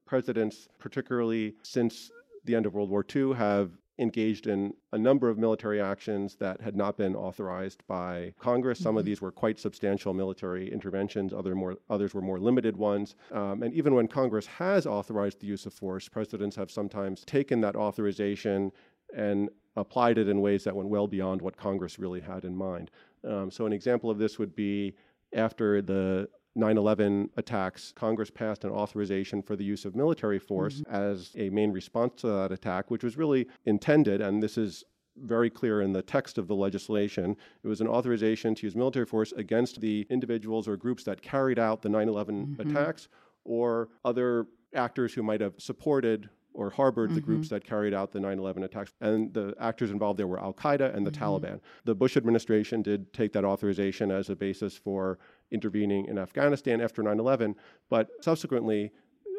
presidents, 0.06 0.68
particularly 0.80 1.56
since 1.64 2.12
the 2.46 2.56
end 2.56 2.66
of 2.66 2.74
World 2.74 2.90
War 2.90 3.06
II, 3.16 3.34
have 3.34 3.72
engaged 4.00 4.48
in 4.48 4.74
a 4.94 4.98
number 4.98 5.28
of 5.28 5.38
military 5.38 5.82
actions 5.82 6.36
that 6.36 6.62
had 6.62 6.76
not 6.76 6.98
been 6.98 7.16
authorized 7.16 7.82
by 7.88 8.34
Congress. 8.40 8.80
Some 8.80 8.92
mm-hmm. 8.92 9.00
of 9.00 9.06
these 9.06 9.22
were 9.22 9.32
quite 9.32 9.60
substantial 9.60 10.14
military 10.14 10.72
interventions, 10.72 11.34
other 11.34 11.56
more, 11.56 11.78
others 11.90 12.14
were 12.14 12.22
more 12.22 12.40
limited 12.40 12.78
ones. 12.78 13.16
Um, 13.32 13.64
and 13.64 13.74
even 13.74 13.96
when 13.96 14.08
Congress 14.08 14.46
has 14.46 14.86
authorized 14.86 15.40
the 15.42 15.48
use 15.48 15.66
of 15.66 15.74
force, 15.74 16.08
presidents 16.08 16.56
have 16.56 16.70
sometimes 16.70 17.24
taken 17.26 17.60
that 17.62 17.76
authorization 17.76 18.72
and 19.16 19.50
applied 19.76 20.18
it 20.18 20.28
in 20.28 20.42
ways 20.42 20.64
that 20.64 20.76
went 20.76 20.90
well 20.90 21.08
beyond 21.08 21.42
what 21.42 21.58
Congress 21.58 21.98
really 21.98 22.22
had 22.22 22.46
in 22.46 22.56
mind. 22.56 22.92
Um, 23.24 23.50
so, 23.50 23.66
an 23.66 23.74
example 23.74 24.10
of 24.10 24.18
this 24.18 24.38
would 24.38 24.56
be 24.56 24.96
after 25.34 25.82
the 25.82 26.30
9 26.56 26.78
11 26.78 27.30
attacks, 27.38 27.94
Congress 27.96 28.32
passed 28.32 28.64
an 28.64 28.72
authorization 28.72 29.42
for 29.44 29.56
the 29.56 29.64
use 29.64 29.86
of 29.86 29.96
military 29.96 30.40
force 30.40 30.82
mm-hmm. 30.82 30.96
as 30.96 31.32
a 31.38 31.50
main 31.50 31.72
response 31.72 32.22
to 32.22 32.28
that 32.28 32.52
attack, 32.52 32.90
which 32.90 33.04
was 33.04 33.16
really 33.16 33.48
intended, 33.66 34.22
and 34.22 34.42
this 34.42 34.58
is 34.58 34.84
very 35.24 35.50
clear 35.50 35.82
in 35.82 35.94
the 35.94 36.02
text 36.02 36.38
of 36.38 36.48
the 36.48 36.56
legislation. 36.56 37.36
It 37.64 37.68
was 37.68 37.82
an 37.82 37.88
authorization 37.88 38.56
to 38.56 38.68
use 38.68 38.76
military 38.76 39.06
force 39.06 39.32
against 39.34 39.82
the 39.82 40.06
individuals 40.10 40.68
or 40.68 40.78
groups 40.78 41.04
that 41.06 41.22
carried 41.22 41.60
out 41.60 41.82
the 41.82 41.90
9 41.90 42.08
11 42.08 42.48
mm-hmm. 42.48 42.70
attacks 42.70 43.08
or 43.44 43.90
other 44.04 44.48
actors 44.74 45.14
who 45.14 45.24
might 45.24 45.42
have 45.42 45.54
supported 45.58 46.30
or 46.58 46.72
harbored 46.72 47.10
mm-hmm. 47.10 47.16
the 47.16 47.22
groups 47.22 47.48
mm-hmm. 47.48 47.56
that 47.56 47.64
carried 47.64 47.94
out 47.94 48.12
the 48.12 48.20
9 48.20 48.40
11 48.40 48.64
attacks. 48.64 48.92
And 49.00 49.34
the 49.34 49.54
actors 49.60 49.92
involved 49.92 50.20
there 50.20 50.28
were 50.28 50.40
Al 50.42 50.54
Qaeda 50.54 50.94
and 50.94 51.06
the 51.06 51.12
mm-hmm. 51.12 51.24
Taliban. 51.24 51.60
The 51.86 51.96
Bush 51.96 52.18
administration 52.18 52.82
did 52.82 53.14
take 53.14 53.32
that 53.34 53.46
authorization 53.46 54.12
as 54.12 54.30
a 54.30 54.36
basis 54.36 54.76
for 54.76 55.20
intervening 55.52 56.06
in 56.08 56.18
Afghanistan 56.18 56.82
after 56.82 57.04
9 57.04 57.20
11, 57.20 57.56
but 57.90 58.10
subsequently, 58.22 58.92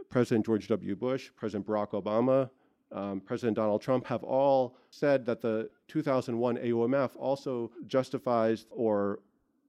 President 0.08 0.46
George 0.46 0.68
W. 0.68 0.96
Bush, 0.96 1.30
President 1.36 1.66
Barack 1.66 1.90
Obama, 1.90 2.48
um, 2.92 3.20
President 3.20 3.56
Donald 3.56 3.82
Trump 3.82 4.06
have 4.06 4.24
all 4.24 4.76
said 4.90 5.26
that 5.26 5.42
the 5.42 5.68
2001 5.88 6.56
AUMF 6.56 7.10
also 7.16 7.70
justifies 7.86 8.66
or 8.70 9.20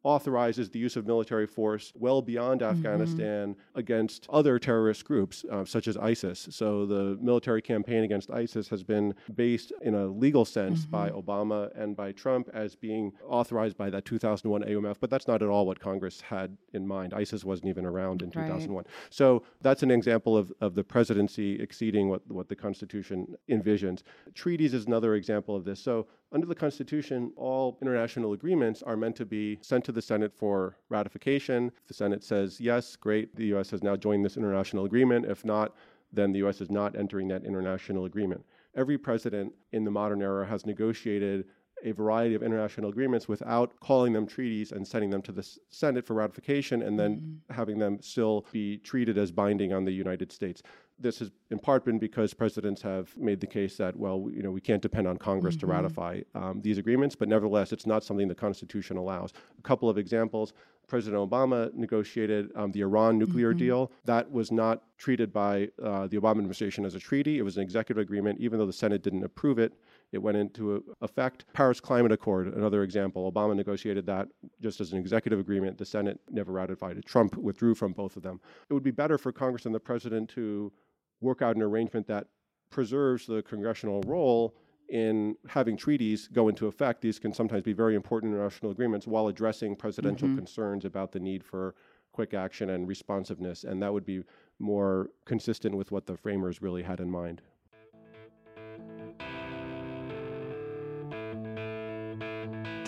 authorizes 0.04 0.70
the 0.70 0.80
use 0.80 0.96
of 0.96 1.06
military 1.06 1.46
force 1.46 1.92
well 1.96 2.22
beyond 2.22 2.62
mm-hmm. 2.62 2.76
Afghanistan 2.78 3.56
against 3.76 4.26
other 4.30 4.58
terrorist 4.58 5.04
groups, 5.06 5.46
uh, 5.52 5.66
such 5.66 5.88
as 5.88 5.98
ISIS. 5.98 6.48
So 6.52 6.86
the 6.86 7.18
military 7.22 7.62
campaign 7.62 8.04
against 8.04 8.32
ISIS 8.32 8.70
has 8.70 8.84
been 8.84 9.14
based 9.36 9.74
in 9.82 9.96
a 9.96 10.08
legal 10.08 10.46
sense 10.46 10.82
mm-hmm. 10.82 10.92
by 10.92 11.10
Obama 11.10 11.70
and 11.78 11.96
by 11.96 12.12
Trump 12.12 12.50
as 12.54 12.76
being 12.76 13.12
authorized 13.28 13.78
by 13.78 13.90
that 13.90 14.06
2001 14.06 14.64
AUMF, 14.64 14.98
but 15.00 15.10
that's 15.10 15.28
not 15.28 15.42
at 15.42 15.50
all 15.50 15.66
what 15.66 15.80
Congress 15.80 16.22
had 16.22 16.58
in 16.74 16.88
mind. 16.88 17.14
ISIS 17.14 17.44
wasn't 17.44 17.68
even 17.68 17.86
around 17.86 18.22
in 18.22 18.30
right. 18.30 18.48
2001. 18.48 18.86
So 19.10 19.44
that's 19.62 19.84
an 19.84 19.92
example 19.92 20.38
of, 20.38 20.52
of 20.62 20.76
the 20.76 20.84
presidency 20.84 21.60
exceeding 21.62 22.10
what, 22.10 22.22
what 22.30 22.48
the 22.48 22.56
Constitution 22.56 23.36
envisions. 23.50 24.04
Treaties 24.34 24.74
is 24.74 24.86
another 24.86 25.16
example 25.16 25.56
of 25.56 25.66
this. 25.66 25.80
So 25.80 26.08
under 26.32 26.46
the 26.46 26.56
Constitution, 26.56 27.32
all 27.36 27.78
international 27.82 28.34
agreements 28.34 28.84
are 28.84 28.96
meant 28.96 29.16
to 29.16 29.26
be 29.26 29.58
sent 29.62 29.84
to 29.90 29.94
the 29.94 30.02
Senate 30.04 30.32
for 30.32 30.78
ratification. 30.90 31.72
If 31.76 31.88
the 31.88 31.96
Senate 31.96 32.24
says 32.24 32.62
yes, 32.62 32.96
great, 32.96 33.36
the 33.36 33.48
U.S. 33.48 33.72
has 33.72 33.82
now 33.82 33.96
joined 33.96 34.24
this 34.24 34.38
international 34.38 34.86
agreement. 34.86 35.26
If 35.26 35.44
not, 35.44 35.76
then 36.14 36.32
the 36.32 36.38
U.S. 36.40 36.62
is 36.62 36.70
not 36.70 36.96
entering 36.96 37.28
that 37.30 37.44
international 37.44 38.06
agreement. 38.06 38.46
Every 38.76 39.00
president 39.00 39.52
in 39.72 39.84
the 39.84 39.90
modern 39.90 40.22
era 40.22 40.46
has 40.46 40.64
negotiated 40.64 41.46
a 41.84 41.92
variety 41.92 42.36
of 42.36 42.44
international 42.44 42.92
agreements 42.92 43.28
without 43.28 43.80
calling 43.80 44.14
them 44.14 44.28
treaties 44.28 44.74
and 44.74 44.88
sending 44.88 45.10
them 45.10 45.24
to 45.24 45.32
the 45.32 45.58
Senate 45.70 46.06
for 46.06 46.14
ratification 46.14 46.84
and 46.84 47.00
then 47.00 47.16
mm-hmm. 47.16 47.54
having 47.54 47.80
them 47.80 48.00
still 48.00 48.46
be 48.52 48.78
treated 48.78 49.18
as 49.18 49.32
binding 49.32 49.74
on 49.74 49.86
the 49.86 49.92
United 49.92 50.32
States. 50.32 50.62
This 51.00 51.20
has 51.20 51.32
in 51.50 51.60
part 51.60 51.86
been 51.86 51.98
because 51.98 52.34
presidents 52.34 52.82
have 52.82 53.16
made 53.18 53.40
the 53.40 53.48
case 53.48 53.78
that, 53.78 53.96
well, 53.96 54.28
you 54.32 54.44
know, 54.44 54.52
we 54.52 54.62
can't 54.62 54.82
depend 54.82 55.08
on 55.08 55.18
Congress 55.18 55.56
mm-hmm. 55.56 55.68
to 55.68 55.74
ratify 55.74 56.22
um, 56.36 56.62
these 56.62 56.78
agreements, 56.78 57.16
but 57.16 57.28
nevertheless, 57.28 57.72
it's 57.72 57.86
not 57.86 58.04
something 58.04 58.28
the 58.28 58.36
Constitution 58.36 58.98
allows. 58.98 59.34
A 59.58 59.62
couple 59.62 59.90
of 59.90 59.98
examples 59.98 60.54
President 60.90 61.30
Obama 61.30 61.74
negotiated 61.74 62.52
um, 62.56 62.72
the 62.72 62.82
Iran 62.82 63.18
nuclear 63.18 63.52
mm-hmm. 63.52 63.60
deal. 63.60 63.92
That 64.04 64.30
was 64.30 64.52
not 64.52 64.84
treated 64.98 65.32
by 65.32 65.70
uh, 65.82 66.08
the 66.08 66.18
Obama 66.18 66.40
administration 66.40 66.84
as 66.84 66.96
a 66.96 67.00
treaty. 67.00 67.38
It 67.38 67.44
was 67.44 67.56
an 67.56 67.64
executive 67.64 68.02
agreement, 68.02 68.40
even 68.42 68.60
though 68.60 68.66
the 68.66 68.74
Senate 68.74 69.04
didn't 69.04 69.24
approve 69.24 69.60
it. 69.60 69.74
It 70.12 70.18
went 70.18 70.36
into 70.36 70.84
effect. 71.02 71.46
Paris 71.54 71.80
Climate 71.80 72.12
Accord, 72.12 72.48
another 72.48 72.84
example. 72.84 73.32
Obama 73.32 73.56
negotiated 73.56 74.06
that 74.08 74.28
just 74.60 74.82
as 74.82 74.92
an 74.92 74.98
executive 74.98 75.40
agreement. 75.40 75.78
The 75.78 75.86
Senate 75.86 76.20
never 76.32 76.52
ratified 76.52 76.98
it. 76.98 77.06
Trump 77.06 77.38
withdrew 77.38 77.76
from 77.76 77.94
both 77.94 78.18
of 78.18 78.24
them. 78.24 78.42
It 78.70 78.74
would 78.74 78.84
be 78.84 78.92
better 78.92 79.18
for 79.18 79.32
Congress 79.32 79.68
and 79.68 79.76
the 79.76 79.80
president 79.80 80.30
to 80.32 80.74
work 81.22 81.42
out 81.42 81.56
an 81.56 81.62
arrangement 81.62 82.08
that 82.08 82.28
preserves 82.70 83.26
the 83.26 83.42
congressional 83.44 84.02
role 84.04 84.56
in 84.90 85.36
having 85.48 85.78
treaties 85.78 86.28
go 86.28 86.48
into 86.48 86.68
effect. 86.68 87.02
These 87.02 87.20
can 87.20 87.34
sometimes 87.34 87.64
be 87.64 87.74
very 87.74 87.96
important 87.96 88.34
international 88.34 88.72
agreements 88.72 89.06
while 89.08 89.28
addressing 89.28 89.76
presidential 89.76 90.28
mm-hmm. 90.28 90.38
concerns 90.38 90.86
about 90.86 91.12
the 91.12 91.20
need 91.20 91.44
for 91.44 91.76
quick 92.12 92.34
action 92.34 92.72
and 92.72 92.88
responsiveness. 92.88 93.64
And 93.64 93.82
that 93.84 93.94
would 93.94 94.06
be 94.06 94.24
more 94.58 95.10
consistent 95.26 95.76
with 95.76 95.92
what 95.92 96.06
the 96.06 96.18
framers 96.18 96.62
really 96.62 96.84
had 96.84 97.00
in 97.00 97.10
mind. 97.10 97.42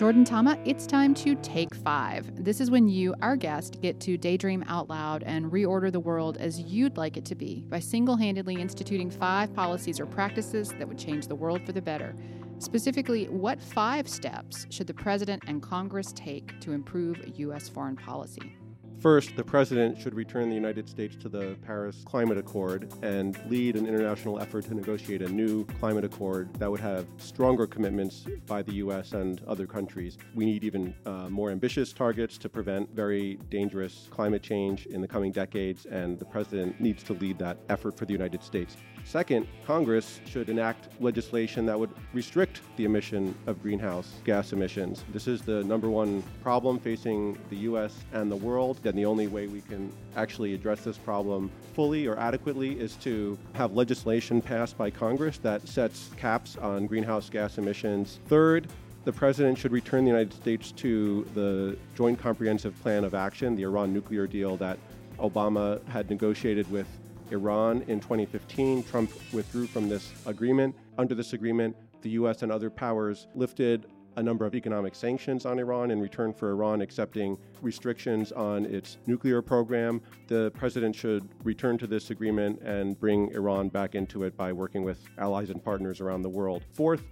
Jordan 0.02 0.24
Tama, 0.24 0.58
it's 0.64 0.84
time 0.84 1.14
to 1.14 1.36
take 1.36 1.72
five. 1.76 2.28
This 2.34 2.60
is 2.60 2.72
when 2.72 2.88
you, 2.88 3.14
our 3.22 3.36
guest, 3.36 3.80
get 3.80 4.00
to 4.00 4.18
daydream 4.18 4.64
out 4.66 4.90
loud 4.90 5.22
and 5.22 5.46
reorder 5.46 5.92
the 5.92 6.00
world 6.00 6.38
as 6.38 6.58
you'd 6.58 6.96
like 6.96 7.16
it 7.16 7.24
to 7.26 7.36
be 7.36 7.62
by 7.68 7.78
single 7.78 8.16
handedly 8.16 8.56
instituting 8.56 9.12
five 9.12 9.54
policies 9.54 10.00
or 10.00 10.06
practices 10.06 10.70
that 10.70 10.88
would 10.88 10.98
change 10.98 11.28
the 11.28 11.36
world 11.36 11.64
for 11.64 11.70
the 11.70 11.80
better. 11.80 12.16
Specifically, 12.58 13.26
what 13.26 13.62
five 13.62 14.08
steps 14.08 14.66
should 14.70 14.88
the 14.88 14.94
President 14.94 15.44
and 15.46 15.62
Congress 15.62 16.12
take 16.12 16.58
to 16.62 16.72
improve 16.72 17.22
U.S. 17.36 17.68
foreign 17.68 17.94
policy? 17.94 18.56
First, 19.02 19.34
the 19.34 19.42
president 19.42 20.00
should 20.00 20.14
return 20.14 20.48
the 20.48 20.54
United 20.54 20.88
States 20.88 21.16
to 21.22 21.28
the 21.28 21.56
Paris 21.66 22.04
Climate 22.04 22.38
Accord 22.38 22.88
and 23.02 23.36
lead 23.50 23.74
an 23.74 23.84
international 23.84 24.38
effort 24.38 24.66
to 24.66 24.74
negotiate 24.74 25.22
a 25.22 25.28
new 25.28 25.64
climate 25.80 26.04
accord 26.04 26.54
that 26.60 26.70
would 26.70 26.78
have 26.78 27.08
stronger 27.16 27.66
commitments 27.66 28.24
by 28.46 28.62
the 28.62 28.74
U.S. 28.74 29.10
and 29.10 29.42
other 29.48 29.66
countries. 29.66 30.18
We 30.36 30.44
need 30.44 30.62
even 30.62 30.94
uh, 31.04 31.28
more 31.28 31.50
ambitious 31.50 31.92
targets 31.92 32.38
to 32.38 32.48
prevent 32.48 32.94
very 32.94 33.40
dangerous 33.50 34.06
climate 34.08 34.40
change 34.40 34.86
in 34.86 35.00
the 35.00 35.08
coming 35.08 35.32
decades, 35.32 35.84
and 35.84 36.16
the 36.16 36.24
president 36.24 36.80
needs 36.80 37.02
to 37.02 37.14
lead 37.14 37.40
that 37.40 37.58
effort 37.70 37.98
for 37.98 38.04
the 38.04 38.12
United 38.12 38.44
States. 38.44 38.76
Second, 39.04 39.46
Congress 39.66 40.20
should 40.26 40.48
enact 40.48 40.88
legislation 41.00 41.66
that 41.66 41.78
would 41.78 41.90
restrict 42.12 42.60
the 42.76 42.84
emission 42.84 43.34
of 43.46 43.60
greenhouse 43.60 44.14
gas 44.24 44.52
emissions. 44.52 45.04
This 45.12 45.28
is 45.28 45.42
the 45.42 45.64
number 45.64 45.90
one 45.90 46.22
problem 46.42 46.78
facing 46.78 47.38
the 47.50 47.56
U.S. 47.56 47.94
and 48.12 48.30
the 48.30 48.36
world, 48.36 48.80
and 48.84 48.96
the 48.96 49.04
only 49.04 49.26
way 49.26 49.48
we 49.48 49.60
can 49.60 49.92
actually 50.16 50.54
address 50.54 50.82
this 50.82 50.96
problem 50.96 51.50
fully 51.74 52.06
or 52.06 52.18
adequately 52.18 52.78
is 52.78 52.96
to 52.96 53.38
have 53.54 53.74
legislation 53.74 54.40
passed 54.40 54.78
by 54.78 54.88
Congress 54.88 55.38
that 55.38 55.66
sets 55.68 56.10
caps 56.16 56.56
on 56.56 56.86
greenhouse 56.86 57.28
gas 57.28 57.58
emissions. 57.58 58.20
Third, 58.28 58.68
the 59.04 59.12
president 59.12 59.58
should 59.58 59.72
return 59.72 60.04
the 60.04 60.10
United 60.10 60.32
States 60.32 60.72
to 60.72 61.24
the 61.34 61.76
Joint 61.96 62.18
Comprehensive 62.18 62.80
Plan 62.82 63.04
of 63.04 63.14
Action, 63.14 63.56
the 63.56 63.64
Iran 63.64 63.92
nuclear 63.92 64.26
deal 64.26 64.56
that 64.58 64.78
Obama 65.18 65.84
had 65.88 66.08
negotiated 66.08 66.70
with 66.70 66.86
Iran 67.32 67.82
in 67.88 67.98
2015. 67.98 68.84
Trump 68.84 69.10
withdrew 69.32 69.66
from 69.66 69.88
this 69.88 70.12
agreement. 70.26 70.76
Under 70.98 71.14
this 71.14 71.32
agreement, 71.32 71.74
the 72.02 72.10
U.S. 72.10 72.42
and 72.42 72.52
other 72.52 72.70
powers 72.70 73.26
lifted 73.34 73.86
a 74.16 74.22
number 74.22 74.44
of 74.44 74.54
economic 74.54 74.94
sanctions 74.94 75.46
on 75.46 75.58
Iran 75.58 75.90
in 75.90 76.00
return 76.00 76.34
for 76.34 76.50
Iran 76.50 76.82
accepting 76.82 77.38
restrictions 77.62 78.30
on 78.32 78.66
its 78.66 78.98
nuclear 79.06 79.40
program. 79.40 80.02
The 80.28 80.52
president 80.54 80.94
should 80.94 81.28
return 81.44 81.78
to 81.78 81.86
this 81.86 82.10
agreement 82.10 82.60
and 82.60 82.98
bring 83.00 83.30
Iran 83.32 83.68
back 83.68 83.94
into 83.94 84.24
it 84.24 84.36
by 84.36 84.52
working 84.52 84.84
with 84.84 85.02
allies 85.18 85.48
and 85.50 85.64
partners 85.64 86.00
around 86.00 86.22
the 86.22 86.28
world. 86.28 86.62
Fourth, 86.72 87.02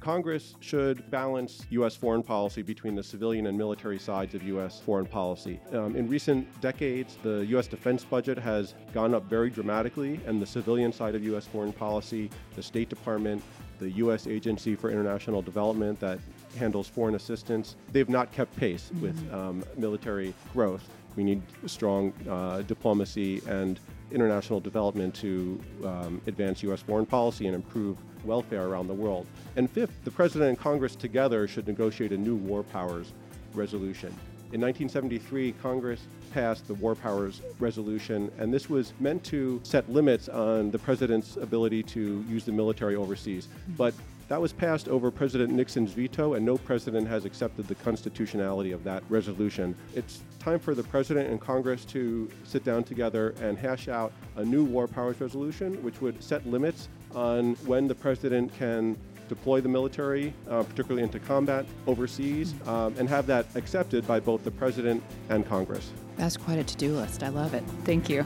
Congress 0.00 0.54
should 0.60 1.08
balance 1.10 1.66
U.S. 1.70 1.94
foreign 1.94 2.22
policy 2.22 2.62
between 2.62 2.94
the 2.94 3.02
civilian 3.02 3.46
and 3.46 3.56
military 3.56 3.98
sides 3.98 4.34
of 4.34 4.42
U.S. 4.44 4.80
foreign 4.80 5.04
policy. 5.04 5.60
Um, 5.72 5.94
in 5.94 6.08
recent 6.08 6.60
decades, 6.62 7.18
the 7.22 7.44
U.S. 7.50 7.66
defense 7.66 8.02
budget 8.02 8.38
has 8.38 8.74
gone 8.94 9.14
up 9.14 9.24
very 9.28 9.50
dramatically, 9.50 10.18
and 10.26 10.40
the 10.40 10.46
civilian 10.46 10.92
side 10.92 11.14
of 11.14 11.22
U.S. 11.24 11.46
foreign 11.46 11.72
policy, 11.72 12.30
the 12.56 12.62
State 12.62 12.88
Department, 12.88 13.42
the 13.78 13.90
U.S. 13.92 14.26
Agency 14.26 14.74
for 14.74 14.90
International 14.90 15.42
Development 15.42 16.00
that 16.00 16.18
handles 16.58 16.88
foreign 16.88 17.14
assistance, 17.14 17.76
they've 17.92 18.08
not 18.08 18.32
kept 18.32 18.56
pace 18.56 18.90
mm-hmm. 18.92 19.02
with 19.02 19.32
um, 19.32 19.62
military 19.76 20.32
growth. 20.52 20.88
We 21.16 21.24
need 21.24 21.42
strong 21.66 22.12
uh, 22.28 22.62
diplomacy 22.62 23.42
and 23.46 23.78
international 24.12 24.60
development 24.60 25.14
to 25.16 25.60
um, 25.84 26.20
advance 26.26 26.62
U.S. 26.64 26.80
foreign 26.80 27.06
policy 27.06 27.46
and 27.46 27.54
improve 27.54 27.96
welfare 28.24 28.66
around 28.66 28.86
the 28.86 28.94
world. 28.94 29.26
And 29.56 29.70
fifth, 29.70 30.04
the 30.04 30.10
President 30.10 30.50
and 30.50 30.58
Congress 30.58 30.94
together 30.94 31.48
should 31.48 31.66
negotiate 31.66 32.12
a 32.12 32.18
new 32.18 32.36
war 32.36 32.62
powers 32.62 33.12
resolution. 33.54 34.08
In 34.52 34.60
1973, 34.60 35.52
Congress 35.62 36.08
passed 36.32 36.66
the 36.66 36.74
War 36.74 36.96
Powers 36.96 37.40
Resolution, 37.60 38.32
and 38.38 38.52
this 38.52 38.68
was 38.68 38.92
meant 38.98 39.22
to 39.24 39.60
set 39.62 39.88
limits 39.88 40.28
on 40.28 40.72
the 40.72 40.78
president's 40.78 41.36
ability 41.36 41.84
to 41.84 42.24
use 42.28 42.44
the 42.44 42.52
military 42.52 42.96
overseas. 42.96 43.46
But 43.76 43.94
that 44.30 44.40
was 44.40 44.52
passed 44.52 44.88
over 44.88 45.10
President 45.10 45.52
Nixon's 45.52 45.90
veto, 45.90 46.34
and 46.34 46.46
no 46.46 46.56
president 46.56 47.08
has 47.08 47.24
accepted 47.24 47.66
the 47.66 47.74
constitutionality 47.74 48.70
of 48.70 48.84
that 48.84 49.02
resolution. 49.08 49.74
It's 49.96 50.20
time 50.38 50.60
for 50.60 50.72
the 50.72 50.84
president 50.84 51.30
and 51.30 51.40
Congress 51.40 51.84
to 51.86 52.30
sit 52.44 52.62
down 52.62 52.84
together 52.84 53.34
and 53.42 53.58
hash 53.58 53.88
out 53.88 54.12
a 54.36 54.44
new 54.44 54.62
war 54.64 54.86
powers 54.86 55.20
resolution, 55.20 55.82
which 55.82 56.00
would 56.00 56.22
set 56.22 56.46
limits 56.46 56.88
on 57.12 57.56
when 57.66 57.88
the 57.88 57.94
president 57.94 58.56
can 58.56 58.96
deploy 59.28 59.60
the 59.60 59.68
military, 59.68 60.32
uh, 60.48 60.62
particularly 60.62 61.02
into 61.02 61.18
combat 61.18 61.66
overseas, 61.88 62.54
um, 62.68 62.94
and 62.98 63.08
have 63.08 63.26
that 63.26 63.46
accepted 63.56 64.06
by 64.06 64.20
both 64.20 64.44
the 64.44 64.50
president 64.52 65.02
and 65.28 65.44
Congress. 65.44 65.90
That's 66.16 66.36
quite 66.36 66.60
a 66.60 66.64
to 66.64 66.76
do 66.76 66.94
list. 66.94 67.24
I 67.24 67.30
love 67.30 67.52
it. 67.52 67.64
Thank 67.84 68.08
you. 68.08 68.24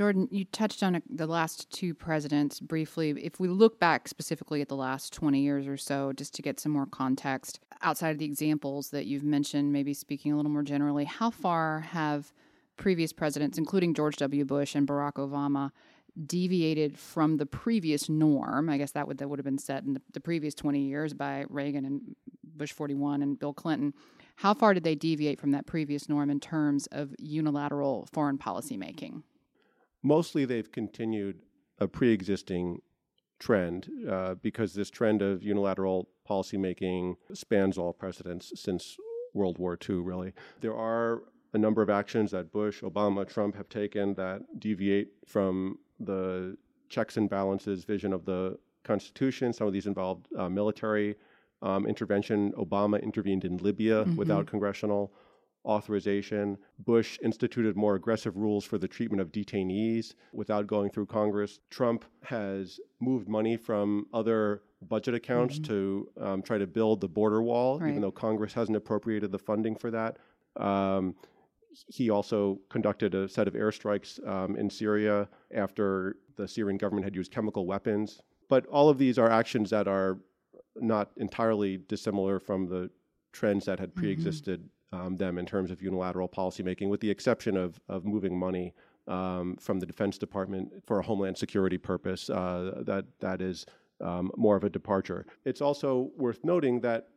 Jordan, 0.00 0.28
you 0.30 0.46
touched 0.46 0.82
on 0.82 0.96
uh, 0.96 1.00
the 1.10 1.26
last 1.26 1.70
two 1.70 1.92
presidents 1.92 2.58
briefly. 2.58 3.10
If 3.22 3.38
we 3.38 3.48
look 3.48 3.78
back 3.78 4.08
specifically 4.08 4.62
at 4.62 4.68
the 4.68 4.74
last 4.74 5.12
20 5.12 5.38
years 5.42 5.66
or 5.66 5.76
so, 5.76 6.14
just 6.14 6.32
to 6.36 6.40
get 6.40 6.58
some 6.58 6.72
more 6.72 6.86
context, 6.86 7.60
outside 7.82 8.08
of 8.08 8.16
the 8.16 8.24
examples 8.24 8.88
that 8.92 9.04
you've 9.04 9.24
mentioned, 9.24 9.74
maybe 9.74 9.92
speaking 9.92 10.32
a 10.32 10.36
little 10.36 10.50
more 10.50 10.62
generally, 10.62 11.04
how 11.04 11.28
far 11.28 11.80
have 11.80 12.32
previous 12.78 13.12
presidents, 13.12 13.58
including 13.58 13.92
George 13.92 14.16
W. 14.16 14.42
Bush 14.46 14.74
and 14.74 14.88
Barack 14.88 15.16
Obama, 15.16 15.70
deviated 16.24 16.98
from 16.98 17.36
the 17.36 17.44
previous 17.44 18.08
norm? 18.08 18.70
I 18.70 18.78
guess 18.78 18.92
that 18.92 19.06
would 19.06 19.18
that 19.18 19.28
would 19.28 19.38
have 19.38 19.44
been 19.44 19.58
set 19.58 19.84
in 19.84 19.92
the, 19.92 20.02
the 20.14 20.20
previous 20.20 20.54
20 20.54 20.80
years 20.80 21.12
by 21.12 21.44
Reagan 21.50 21.84
and 21.84 22.16
Bush 22.42 22.72
41 22.72 23.20
and 23.20 23.38
Bill 23.38 23.52
Clinton. 23.52 23.92
How 24.36 24.54
far 24.54 24.72
did 24.72 24.82
they 24.82 24.94
deviate 24.94 25.38
from 25.38 25.50
that 25.50 25.66
previous 25.66 26.08
norm 26.08 26.30
in 26.30 26.40
terms 26.40 26.86
of 26.86 27.14
unilateral 27.18 28.08
foreign 28.10 28.38
policy 28.38 28.78
making? 28.78 29.24
Mostly 30.02 30.44
they've 30.44 30.70
continued 30.70 31.42
a 31.78 31.88
pre-existing 31.88 32.80
trend 33.38 33.88
uh, 34.08 34.34
because 34.34 34.74
this 34.74 34.90
trend 34.90 35.22
of 35.22 35.42
unilateral 35.42 36.08
policymaking 36.28 37.14
spans 37.32 37.78
all 37.78 37.92
precedents 37.92 38.52
since 38.54 38.96
World 39.34 39.58
War 39.58 39.78
II, 39.88 39.96
really. 39.96 40.32
There 40.60 40.76
are 40.76 41.22
a 41.52 41.58
number 41.58 41.82
of 41.82 41.90
actions 41.90 42.30
that 42.30 42.52
Bush, 42.52 42.82
Obama, 42.82 43.26
Trump 43.28 43.56
have 43.56 43.68
taken 43.68 44.14
that 44.14 44.42
deviate 44.60 45.08
from 45.26 45.78
the 45.98 46.56
checks 46.88 47.16
and 47.16 47.28
balances 47.28 47.84
vision 47.84 48.12
of 48.12 48.24
the 48.24 48.58
Constitution. 48.84 49.52
Some 49.52 49.66
of 49.66 49.72
these 49.72 49.86
involved 49.86 50.26
uh, 50.36 50.48
military 50.48 51.16
um, 51.62 51.86
intervention. 51.86 52.52
Obama 52.52 53.02
intervened 53.02 53.44
in 53.44 53.56
Libya 53.58 54.04
mm-hmm. 54.04 54.16
without 54.16 54.46
congressional 54.46 55.12
authorization. 55.64 56.56
Bush 56.78 57.18
instituted 57.22 57.76
more 57.76 57.94
aggressive 57.94 58.36
rules 58.36 58.64
for 58.64 58.78
the 58.78 58.88
treatment 58.88 59.20
of 59.20 59.30
detainees 59.32 60.14
without 60.32 60.66
going 60.66 60.90
through 60.90 61.06
Congress. 61.06 61.60
Trump 61.70 62.04
has 62.22 62.80
moved 63.00 63.28
money 63.28 63.56
from 63.56 64.06
other 64.12 64.62
budget 64.82 65.14
accounts 65.14 65.58
mm-hmm. 65.58 65.72
to 65.72 66.08
um, 66.20 66.42
try 66.42 66.58
to 66.58 66.66
build 66.66 67.00
the 67.00 67.08
border 67.08 67.42
wall, 67.42 67.78
right. 67.78 67.90
even 67.90 68.00
though 68.00 68.10
Congress 68.10 68.52
hasn't 68.52 68.76
appropriated 68.76 69.30
the 69.30 69.38
funding 69.38 69.76
for 69.76 69.90
that. 69.90 70.16
Um, 70.56 71.14
he 71.88 72.10
also 72.10 72.58
conducted 72.68 73.14
a 73.14 73.28
set 73.28 73.46
of 73.46 73.54
airstrikes 73.54 74.26
um, 74.26 74.56
in 74.56 74.68
Syria 74.68 75.28
after 75.54 76.16
the 76.36 76.48
Syrian 76.48 76.78
government 76.78 77.04
had 77.04 77.14
used 77.14 77.30
chemical 77.30 77.66
weapons. 77.66 78.20
But 78.48 78.66
all 78.66 78.88
of 78.88 78.98
these 78.98 79.18
are 79.18 79.30
actions 79.30 79.70
that 79.70 79.86
are 79.86 80.18
not 80.76 81.10
entirely 81.16 81.76
dissimilar 81.76 82.40
from 82.40 82.66
the 82.66 82.90
trends 83.32 83.66
that 83.66 83.78
had 83.78 83.94
pre-existed 83.94 84.60
mm-hmm. 84.60 84.68
Um, 84.92 85.16
them 85.16 85.38
in 85.38 85.46
terms 85.46 85.70
of 85.70 85.82
unilateral 85.82 86.28
policymaking, 86.28 86.88
with 86.88 87.00
the 87.00 87.10
exception 87.10 87.56
of 87.56 87.80
of 87.88 88.04
moving 88.04 88.38
money 88.38 88.74
um, 89.08 89.56
from 89.60 89.80
the 89.80 89.86
Defense 89.86 90.18
Department 90.18 90.72
for 90.86 90.98
a 90.98 91.02
homeland 91.02 91.36
security 91.36 91.78
purpose. 91.78 92.30
Uh, 92.30 92.82
that 92.86 93.04
that 93.20 93.40
is 93.40 93.66
um, 94.00 94.30
more 94.36 94.56
of 94.56 94.64
a 94.64 94.70
departure. 94.70 95.26
It's 95.44 95.60
also 95.60 96.10
worth 96.16 96.44
noting 96.44 96.80
that 96.80 97.08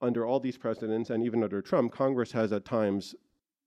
under 0.00 0.26
all 0.26 0.40
these 0.40 0.58
presidents 0.58 1.10
and 1.10 1.22
even 1.22 1.42
under 1.42 1.62
Trump, 1.62 1.92
Congress 1.92 2.32
has 2.32 2.52
at 2.52 2.64
times 2.64 3.14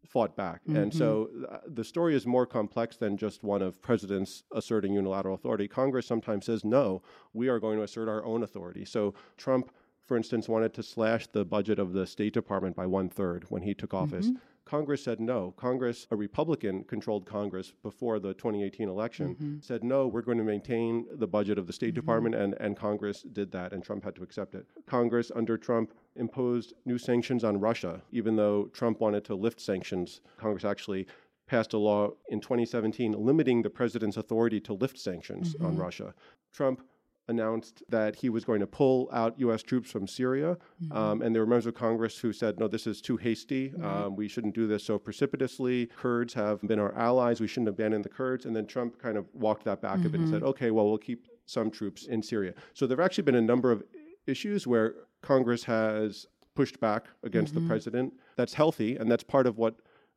fought 0.06 0.36
back. 0.36 0.62
Mm-hmm. 0.64 0.78
And 0.78 0.94
so 0.94 1.30
uh, 1.50 1.58
the 1.68 1.84
story 1.84 2.16
is 2.16 2.26
more 2.26 2.46
complex 2.46 2.98
than 2.98 3.18
just 3.18 3.44
one 3.44 3.62
of 3.62 3.82
presidents 3.82 4.44
asserting 4.54 4.94
unilateral 4.94 5.36
authority. 5.36 5.68
Congress 5.68 6.06
sometimes 6.06 6.46
says, 6.46 6.64
no, 6.64 7.02
we 7.34 7.48
are 7.50 7.60
going 7.60 7.78
to 7.78 7.84
assert 7.84 8.08
our 8.08 8.24
own 8.24 8.44
authority. 8.44 8.86
So 8.86 9.14
Trump, 9.36 9.72
for 10.08 10.18
instance, 10.18 10.48
wanted 10.48 10.74
to 10.74 10.84
slash 10.84 11.28
the 11.28 11.46
budget 11.46 11.80
of 11.80 11.94
the 11.94 12.08
State 12.08 12.34
Department 12.34 12.76
by 12.76 12.86
one 12.86 13.10
third 13.10 13.46
when 13.50 13.62
he 13.62 13.74
took 13.74 13.94
office. 13.94 14.28
Mm-hmm. 14.28 14.38
Congress 14.64 15.02
said 15.02 15.22
no. 15.22 15.54
Congress, 15.56 16.08
a 16.12 16.16
Republican 16.16 16.84
controlled 16.84 17.26
Congress 17.26 17.72
before 17.84 18.20
the 18.20 18.34
2018 18.34 18.90
election, 18.90 19.36
mm-hmm. 19.36 19.56
said 19.62 19.82
no, 19.82 20.08
we're 20.08 20.22
going 20.22 20.38
to 20.38 20.44
maintain 20.44 21.06
the 21.14 21.28
budget 21.28 21.58
of 21.58 21.68
the 21.68 21.74
State 21.74 21.90
mm-hmm. 21.90 21.96
Department, 21.96 22.36
and, 22.36 22.54
and 22.60 22.76
Congress 22.76 23.22
did 23.22 23.50
that, 23.52 23.72
and 23.72 23.82
Trump 23.82 24.04
had 24.04 24.16
to 24.16 24.24
accept 24.24 24.56
it. 24.56 24.66
Congress, 24.86 25.32
under 25.36 25.58
Trump, 25.58 25.94
imposed 26.18 26.74
new 26.86 26.98
sanctions 26.98 27.46
on 27.46 27.60
Russia, 27.60 28.02
even 28.12 28.36
though 28.36 28.70
Trump 28.74 29.00
wanted 29.00 29.24
to 29.24 29.36
lift 29.36 29.62
sanctions. 29.62 30.20
Congress 30.38 30.66
actually 30.66 31.08
passed 31.48 31.72
a 31.72 31.78
law 31.78 32.12
in 32.28 32.42
2017 32.42 33.14
limiting 33.14 33.62
the 33.62 33.70
president's 33.70 34.18
authority 34.18 34.60
to 34.60 34.74
lift 34.74 35.00
sanctions 35.00 35.56
mm-hmm. 35.56 35.66
on 35.66 35.78
Russia. 35.78 36.14
Trump 36.52 36.82
announced 37.28 37.84
that 37.90 38.16
he 38.16 38.30
was 38.30 38.46
going 38.46 38.60
to 38.60 38.68
pull 38.68 39.10
out 39.12 39.40
U.S. 39.40 39.62
troops 39.62 39.92
from 39.92 40.08
Syria. 40.08 40.58
Mm-hmm. 40.84 40.98
Um, 40.98 41.22
and 41.22 41.36
there 41.36 41.42
were 41.42 41.48
members 41.48 41.66
of 41.66 41.76
Congress 41.76 42.18
who 42.18 42.32
said, 42.32 42.60
no, 42.60 42.68
this 42.68 42.88
is 42.88 43.02
too 43.02 43.18
hasty. 43.18 43.70
Mm-hmm. 43.70 43.86
Um, 43.86 44.16
we 44.16 44.28
shouldn't 44.28 44.56
do 44.56 44.68
this 44.68 44.84
so 44.84 44.98
precipitously. 44.98 45.88
Kurds 45.98 46.34
have 46.34 46.62
been 46.62 46.80
our 46.80 46.96
allies. 46.96 47.42
We 47.42 47.48
shouldn't 47.48 47.70
abandon 47.70 48.02
the 48.02 48.10
Kurds. 48.10 48.46
And 48.46 48.56
then 48.56 48.66
Trump 48.66 49.02
kind 49.02 49.18
of 49.18 49.28
walked 49.34 49.66
that 49.66 49.82
back 49.82 49.98
mm-hmm. 49.98 50.08
a 50.08 50.10
bit 50.10 50.22
and 50.22 50.30
said, 50.30 50.40
mm-hmm. 50.40 50.50
okay, 50.50 50.72
well, 50.72 50.88
we'll 50.88 50.98
keep 50.98 51.28
some 51.46 51.70
troops 51.70 52.06
in 52.06 52.22
Syria. 52.22 52.54
So 52.74 52.88
there 52.88 52.98
have 52.98 53.06
actually 53.06 53.24
been 53.24 53.36
a 53.36 53.42
number 53.42 53.72
of 53.72 53.84
issues 54.26 54.66
where 54.66 54.96
Congress 55.22 55.64
has 55.66 56.28
pushed 56.56 56.80
back 56.80 57.06
against 57.24 57.54
the 57.54 57.60
mm-hmm. 57.60 57.70
president. 57.70 58.14
That's 58.36 58.54
healthy, 58.54 58.96
and 58.96 59.12
that's 59.12 59.24
part 59.24 59.48
of 59.48 59.58
what 59.58 59.76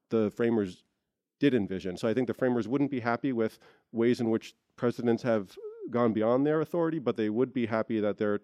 the 0.08 0.30
framers 0.30 0.84
did 1.38 1.54
envision. 1.54 1.96
So 1.96 2.08
I 2.08 2.14
think 2.14 2.26
the 2.26 2.34
framers 2.34 2.68
wouldn't 2.68 2.90
be 2.90 3.00
happy 3.00 3.32
with 3.32 3.58
ways 3.92 4.20
in 4.20 4.30
which 4.30 4.54
presidents 4.76 5.22
have 5.22 5.56
gone 5.90 6.12
beyond 6.12 6.46
their 6.46 6.60
authority, 6.60 6.98
but 6.98 7.16
they 7.16 7.30
would 7.30 7.52
be 7.52 7.66
happy 7.66 8.00
that 8.00 8.18
there 8.18 8.34
are 8.34 8.40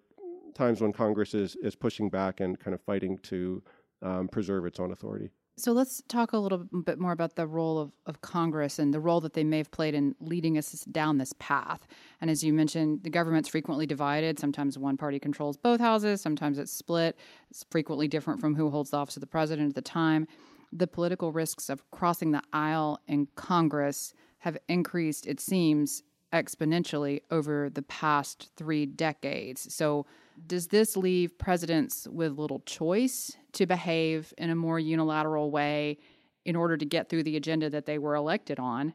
times 0.55 0.81
when 0.81 0.93
Congress 0.93 1.35
is, 1.35 1.57
is 1.57 1.75
pushing 1.75 2.09
back 2.09 2.41
and 2.41 2.59
kind 2.59 2.75
of 2.75 2.81
fighting 2.81 3.19
to 3.19 3.63
um, 4.03 4.29
preserve 4.29 4.65
its 4.67 4.81
own 4.81 4.93
authority. 4.93 5.31
So 5.59 5.73
let's 5.73 6.03
talk 6.07 6.35
a 6.35 6.39
little 6.39 6.67
bit 6.85 6.99
more 6.99 7.13
about 7.13 7.35
the 7.35 7.47
role 7.47 7.79
of, 7.79 7.91
of 8.05 8.21
Congress 8.21 8.79
and 8.79 8.93
the 8.93 9.01
role 9.01 9.23
that 9.23 9.33
they 9.33 9.45
may 9.45 9.57
have 9.57 9.71
played 9.71 9.95
in 9.95 10.15
leading 10.21 10.59
us 10.59 10.73
down 10.85 11.17
this 11.17 11.33
path. 11.39 11.87
And 12.21 12.31
as 12.31 12.45
you 12.45 12.53
mentioned, 12.53 13.05
the 13.05 13.11
government's 13.11 13.49
frequently 13.49 13.87
divided. 13.87 14.39
Sometimes 14.39 14.79
one 14.79 14.99
party 14.99 15.19
controls 15.19 15.57
both 15.57 15.81
houses, 15.81 16.21
sometimes 16.21 16.59
it's 16.59 16.73
split. 16.73 17.17
It's 17.51 17.65
frequently 17.71 18.07
different 18.07 18.39
from 18.39 18.55
who 18.55 18.69
holds 18.69 18.91
the 18.91 18.99
office 18.99 19.17
of 19.17 19.23
the 19.23 19.27
president 19.27 19.71
at 19.71 19.75
the 19.75 19.81
time. 19.81 20.27
The 20.73 20.87
political 20.87 21.33
risks 21.33 21.71
of 21.71 21.91
crossing 21.91 22.33
the 22.33 22.43
aisle 22.53 23.01
in 23.09 23.27
Congress 23.35 24.13
have 24.41 24.59
increased, 24.69 25.27
it 25.27 25.41
seems, 25.41 26.03
exponentially 26.33 27.21
over 27.31 27.71
the 27.71 27.83
past 27.83 28.51
three 28.57 28.87
decades. 28.87 29.73
So, 29.75 30.07
does 30.47 30.67
this 30.67 30.97
leave 30.97 31.39
presidents 31.39 32.07
with 32.11 32.39
little 32.39 32.61
choice 32.61 33.37
to 33.53 33.65
behave 33.65 34.35
in 34.37 34.51
a 34.51 34.55
more 34.55 34.79
unilateral 34.79 35.51
way 35.51 35.99
in 36.45 36.57
order 36.57 36.77
to 36.77 36.85
get 36.85 37.09
through 37.09 37.23
the 37.23 37.37
agenda 37.37 37.71
that 37.71 37.87
they 37.87 37.99
were 37.99 38.15
elected 38.15 38.61
on? 38.61 38.93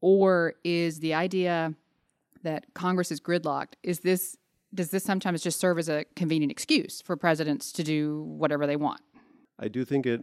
Or 0.00 0.54
is 0.62 1.00
the 1.00 1.14
idea 1.14 1.74
that 2.42 2.74
Congress 2.74 3.10
is 3.10 3.20
gridlocked, 3.20 3.74
is 3.82 4.00
this 4.00 4.36
does 4.74 4.90
this 4.90 5.04
sometimes 5.04 5.42
just 5.42 5.60
serve 5.60 5.78
as 5.78 5.90
a 5.90 6.04
convenient 6.16 6.50
excuse 6.50 7.02
for 7.02 7.14
presidents 7.14 7.72
to 7.72 7.82
do 7.82 8.22
whatever 8.22 8.66
they 8.66 8.76
want? 8.76 9.02
I 9.58 9.68
do 9.68 9.84
think 9.84 10.06
it 10.06 10.22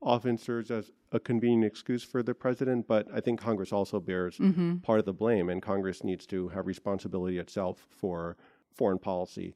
often 0.00 0.38
serves 0.38 0.70
as 0.70 0.90
a 1.12 1.20
convenient 1.20 1.64
excuse 1.64 2.04
for 2.04 2.22
the 2.22 2.34
president, 2.34 2.86
but 2.86 3.06
I 3.12 3.20
think 3.20 3.40
Congress 3.40 3.72
also 3.72 4.00
bears 4.00 4.38
mm-hmm. 4.38 4.76
part 4.76 5.00
of 5.00 5.06
the 5.06 5.12
blame, 5.12 5.48
and 5.48 5.62
Congress 5.62 6.04
needs 6.04 6.26
to 6.26 6.48
have 6.48 6.66
responsibility 6.66 7.38
itself 7.38 7.86
for 7.90 8.36
foreign 8.74 8.98
policy. 8.98 9.54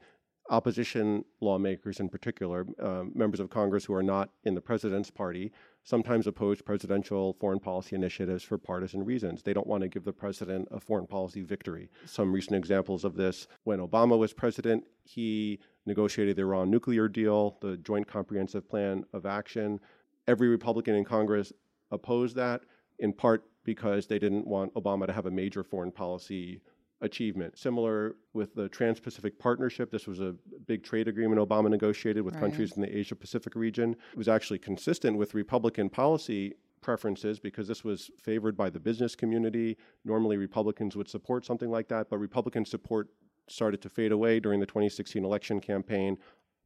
Opposition 0.50 1.24
lawmakers, 1.40 2.00
in 2.00 2.08
particular, 2.08 2.66
uh, 2.82 3.04
members 3.14 3.38
of 3.38 3.48
Congress 3.48 3.84
who 3.84 3.94
are 3.94 4.02
not 4.02 4.30
in 4.42 4.54
the 4.54 4.60
president's 4.60 5.10
party, 5.10 5.52
sometimes 5.84 6.26
oppose 6.26 6.60
presidential 6.60 7.34
foreign 7.34 7.60
policy 7.60 7.94
initiatives 7.94 8.42
for 8.42 8.58
partisan 8.58 9.04
reasons. 9.04 9.42
They 9.42 9.52
don't 9.52 9.68
want 9.68 9.82
to 9.82 9.88
give 9.88 10.04
the 10.04 10.12
president 10.12 10.66
a 10.72 10.80
foreign 10.80 11.06
policy 11.06 11.42
victory. 11.42 11.90
Some 12.06 12.32
recent 12.32 12.56
examples 12.56 13.04
of 13.04 13.14
this 13.14 13.46
when 13.62 13.78
Obama 13.78 14.18
was 14.18 14.32
president, 14.32 14.84
he 15.04 15.60
negotiated 15.86 16.36
the 16.36 16.42
Iran 16.42 16.70
nuclear 16.70 17.08
deal, 17.08 17.56
the 17.60 17.76
Joint 17.76 18.08
Comprehensive 18.08 18.68
Plan 18.68 19.04
of 19.12 19.24
Action 19.24 19.78
every 20.26 20.48
Republican 20.48 20.94
in 20.94 21.04
Congress 21.04 21.52
opposed 21.90 22.36
that, 22.36 22.62
in 22.98 23.12
part 23.12 23.44
because 23.64 24.06
they 24.06 24.18
didn't 24.18 24.46
want 24.46 24.74
Obama 24.74 25.06
to 25.06 25.12
have 25.12 25.26
a 25.26 25.30
major 25.30 25.62
foreign 25.62 25.92
policy 25.92 26.60
achievement. 27.00 27.58
Similar 27.58 28.16
with 28.32 28.54
the 28.54 28.68
Trans 28.68 29.00
Pacific 29.00 29.38
Partnership, 29.38 29.90
this 29.90 30.06
was 30.06 30.20
a 30.20 30.34
big 30.66 30.82
trade 30.84 31.08
agreement 31.08 31.40
Obama 31.40 31.68
negotiated 31.68 32.22
with 32.22 32.34
right. 32.34 32.40
countries 32.40 32.72
in 32.72 32.82
the 32.82 32.96
Asia 32.96 33.16
Pacific 33.16 33.54
region. 33.54 33.96
It 34.12 34.18
was 34.18 34.28
actually 34.28 34.60
consistent 34.60 35.16
with 35.16 35.34
Republican 35.34 35.90
policy 35.90 36.54
preferences 36.80 37.38
because 37.38 37.68
this 37.68 37.84
was 37.84 38.10
favored 38.20 38.56
by 38.56 38.70
the 38.70 38.80
business 38.80 39.14
community. 39.14 39.76
Normally, 40.04 40.36
Republicans 40.36 40.96
would 40.96 41.08
support 41.08 41.44
something 41.44 41.70
like 41.70 41.88
that, 41.88 42.08
but 42.08 42.18
Republican 42.18 42.64
support 42.64 43.08
started 43.48 43.82
to 43.82 43.88
fade 43.88 44.12
away 44.12 44.40
during 44.40 44.60
the 44.60 44.66
2016 44.66 45.24
election 45.24 45.60
campaign, 45.60 46.16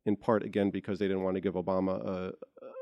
in 0.07 0.17
part, 0.17 0.43
again, 0.43 0.71
because 0.71 0.99
they 0.99 1.07
didn't 1.07 1.23
want 1.23 1.35
to 1.35 1.41
give 1.41 1.55
Obama 1.55 2.05
a, 2.05 2.33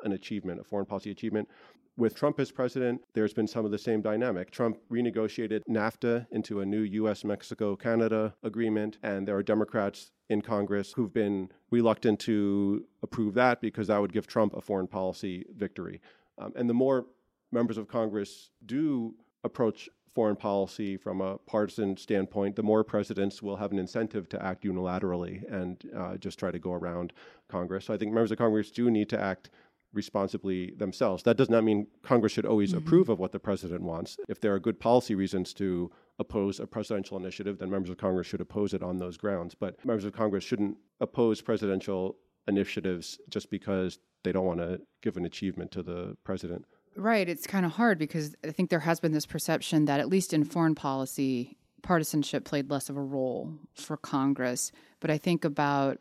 an 0.05 0.13
achievement, 0.13 0.61
a 0.61 0.65
foreign 0.65 0.87
policy 0.87 1.11
achievement. 1.11 1.49
With 1.97 2.17
Trump 2.17 2.41
as 2.41 2.51
president, 2.51 3.03
there's 3.15 3.33
been 3.33 3.47
some 3.47 3.65
of 3.65 3.71
the 3.71 3.79
same 3.79 4.03
dynamic. 4.03 4.51
Trump 4.51 4.79
renegotiated 4.91 5.61
NAFTA 5.69 6.27
into 6.33 6.61
a 6.61 6.67
new 6.67 6.81
US 6.81 7.25
Mexico 7.25 7.77
Canada 7.77 8.35
agreement, 8.43 8.99
and 9.03 9.29
there 9.29 9.37
are 9.37 9.43
Democrats 9.43 10.11
in 10.29 10.43
Congress 10.43 10.93
who've 10.93 11.13
been 11.13 11.51
reluctant 11.71 12.19
to 12.21 12.85
approve 13.03 13.35
that 13.35 13.61
because 13.61 13.87
that 13.87 14.01
would 14.01 14.13
give 14.13 14.27
Trump 14.27 14.55
a 14.57 14.61
foreign 14.61 14.89
policy 14.89 15.45
victory. 15.57 16.01
Um, 16.39 16.53
and 16.57 16.69
the 16.69 16.75
more 16.75 17.07
members 17.53 17.79
of 17.79 17.87
Congress 17.87 18.51
do 18.67 19.15
approach 19.45 19.89
foreign 20.14 20.37
policy 20.37 20.96
from 20.96 21.20
a 21.20 21.38
partisan 21.38 21.96
standpoint, 21.96 22.57
the 22.57 22.62
more 22.62 22.85
presidents 22.85 23.42
will 23.42 23.57
have 23.57 23.72
an 23.72 23.79
incentive 23.79 24.29
to 24.29 24.42
act 24.42 24.64
unilaterally 24.64 25.50
and 25.53 25.90
uh, 25.96 26.16
just 26.16 26.38
try 26.38 26.50
to 26.50 26.59
go 26.59 26.72
around 26.72 27.12
Congress. 27.48 27.87
So 27.87 27.94
I 27.94 27.98
think 27.98 28.12
members 28.12 28.31
of 28.31 28.38
Congress 28.38 28.70
do 28.70 28.90
need 28.90 29.09
to 29.11 29.20
act 29.20 29.50
responsibly 29.92 30.72
themselves. 30.72 31.22
That 31.22 31.37
does 31.37 31.50
not 31.50 31.64
mean 31.64 31.87
Congress 32.03 32.33
should 32.33 32.46
always 32.46 32.70
mm-hmm. 32.70 32.79
approve 32.79 33.09
of 33.09 33.18
what 33.18 33.33
the 33.33 33.38
president 33.38 33.83
wants. 33.83 34.16
If 34.29 34.40
there 34.40 34.55
are 34.55 34.59
good 34.59 34.81
policy 34.81 35.14
reasons 35.14 35.55
to 35.55 35.90
oppose 36.18 36.61
a 36.61 36.66
presidential 36.66 37.16
initiative, 37.16 37.59
then 37.59 37.70
members 37.70 37.90
of 37.90 37.96
Congress 37.96 38.27
should 38.27 38.40
oppose 38.40 38.74
it 38.74 38.83
on 38.83 38.98
those 38.98 39.16
grounds. 39.16 39.55
But 39.55 39.85
members 39.85 40.05
of 40.05 40.12
Congress 40.12 40.44
shouldn't 40.44 40.77
oppose 41.00 41.40
presidential 41.40 42.16
initiatives 42.46 43.18
just 43.29 43.50
because 43.50 43.98
they 44.22 44.33
don't 44.33 44.46
want 44.46 44.61
to 44.61 44.81
give 45.03 45.16
an 45.16 45.24
achievement 45.24 45.70
to 45.72 45.83
the 45.83 46.16
president. 46.24 46.64
Right. 46.97 47.29
It's 47.29 47.47
kind 47.47 47.67
of 47.67 47.73
hard 47.73 47.99
because 47.99 48.37
I 48.45 48.51
think 48.53 48.71
there 48.71 48.81
has 48.81 49.01
been 49.01 49.13
this 49.13 49.27
perception 49.27 49.87
that, 49.87 50.01
at 50.01 50.09
least 50.09 50.33
in 50.33 50.45
foreign 50.45 50.75
policy, 50.75 51.57
partisanship 51.83 52.45
played 52.45 52.71
less 52.71 52.89
of 52.89 52.97
a 52.97 53.03
role 53.03 53.53
for 53.75 53.97
Congress. 53.97 54.71
But 55.01 55.11
I 55.11 55.19
think 55.19 55.45
about 55.45 55.99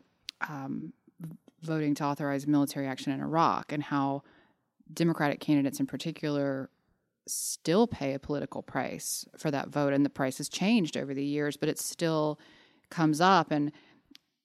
um, 0.48 0.92
voting 1.62 1.94
to 1.96 2.04
authorize 2.04 2.46
military 2.46 2.86
action 2.86 3.12
in 3.12 3.20
Iraq 3.20 3.72
and 3.72 3.82
how 3.82 4.22
Democratic 4.92 5.40
candidates 5.40 5.80
in 5.80 5.86
particular 5.86 6.70
still 7.26 7.86
pay 7.86 8.14
a 8.14 8.18
political 8.18 8.62
price 8.62 9.26
for 9.36 9.50
that 9.50 9.68
vote. 9.68 9.92
And 9.92 10.04
the 10.04 10.10
price 10.10 10.38
has 10.38 10.48
changed 10.48 10.96
over 10.96 11.12
the 11.12 11.24
years, 11.24 11.56
but 11.56 11.68
it 11.68 11.78
still 11.78 12.38
comes 12.90 13.20
up. 13.20 13.50
And 13.50 13.72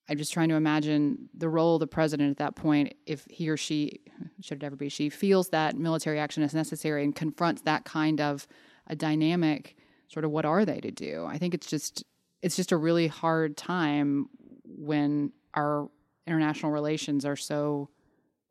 I'm 0.10 0.18
just 0.18 0.34
trying 0.34 0.50
to 0.50 0.56
imagine 0.56 1.30
the 1.36 1.48
role 1.48 1.76
of 1.76 1.82
the 1.82 1.88
president 1.88 2.32
at 2.32 2.38
that 2.38 2.56
point 2.56 2.96
if 3.06 3.26
he 3.30 3.48
or 3.48 3.58
she, 3.58 4.02
should 4.42 4.64
it 4.64 4.66
ever 4.66 4.76
be 4.76 4.90
she, 4.90 5.10
feels 5.10 5.50
that 5.50 5.78
military 5.78 6.20
action 6.20 6.42
is 6.42 6.54
necessary 6.54 7.04
and 7.04 7.16
confronts 7.16 7.62
that 7.62 7.86
kind 7.86 8.20
of 8.20 8.48
a 8.88 8.96
dynamic, 8.96 9.78
sort 10.08 10.26
of 10.26 10.32
what 10.32 10.46
are 10.46 10.66
they 10.66 10.80
to 10.80 10.90
do? 10.90 11.26
I 11.26 11.38
think 11.38 11.54
it's 11.54 11.68
just 11.68 12.04
it's 12.42 12.56
just 12.56 12.72
a 12.72 12.78
really 12.78 13.08
hard 13.08 13.56
time 13.56 14.30
when 14.64 15.32
our 15.54 15.90
international 16.26 16.72
relations 16.72 17.26
are 17.26 17.36
so 17.36 17.90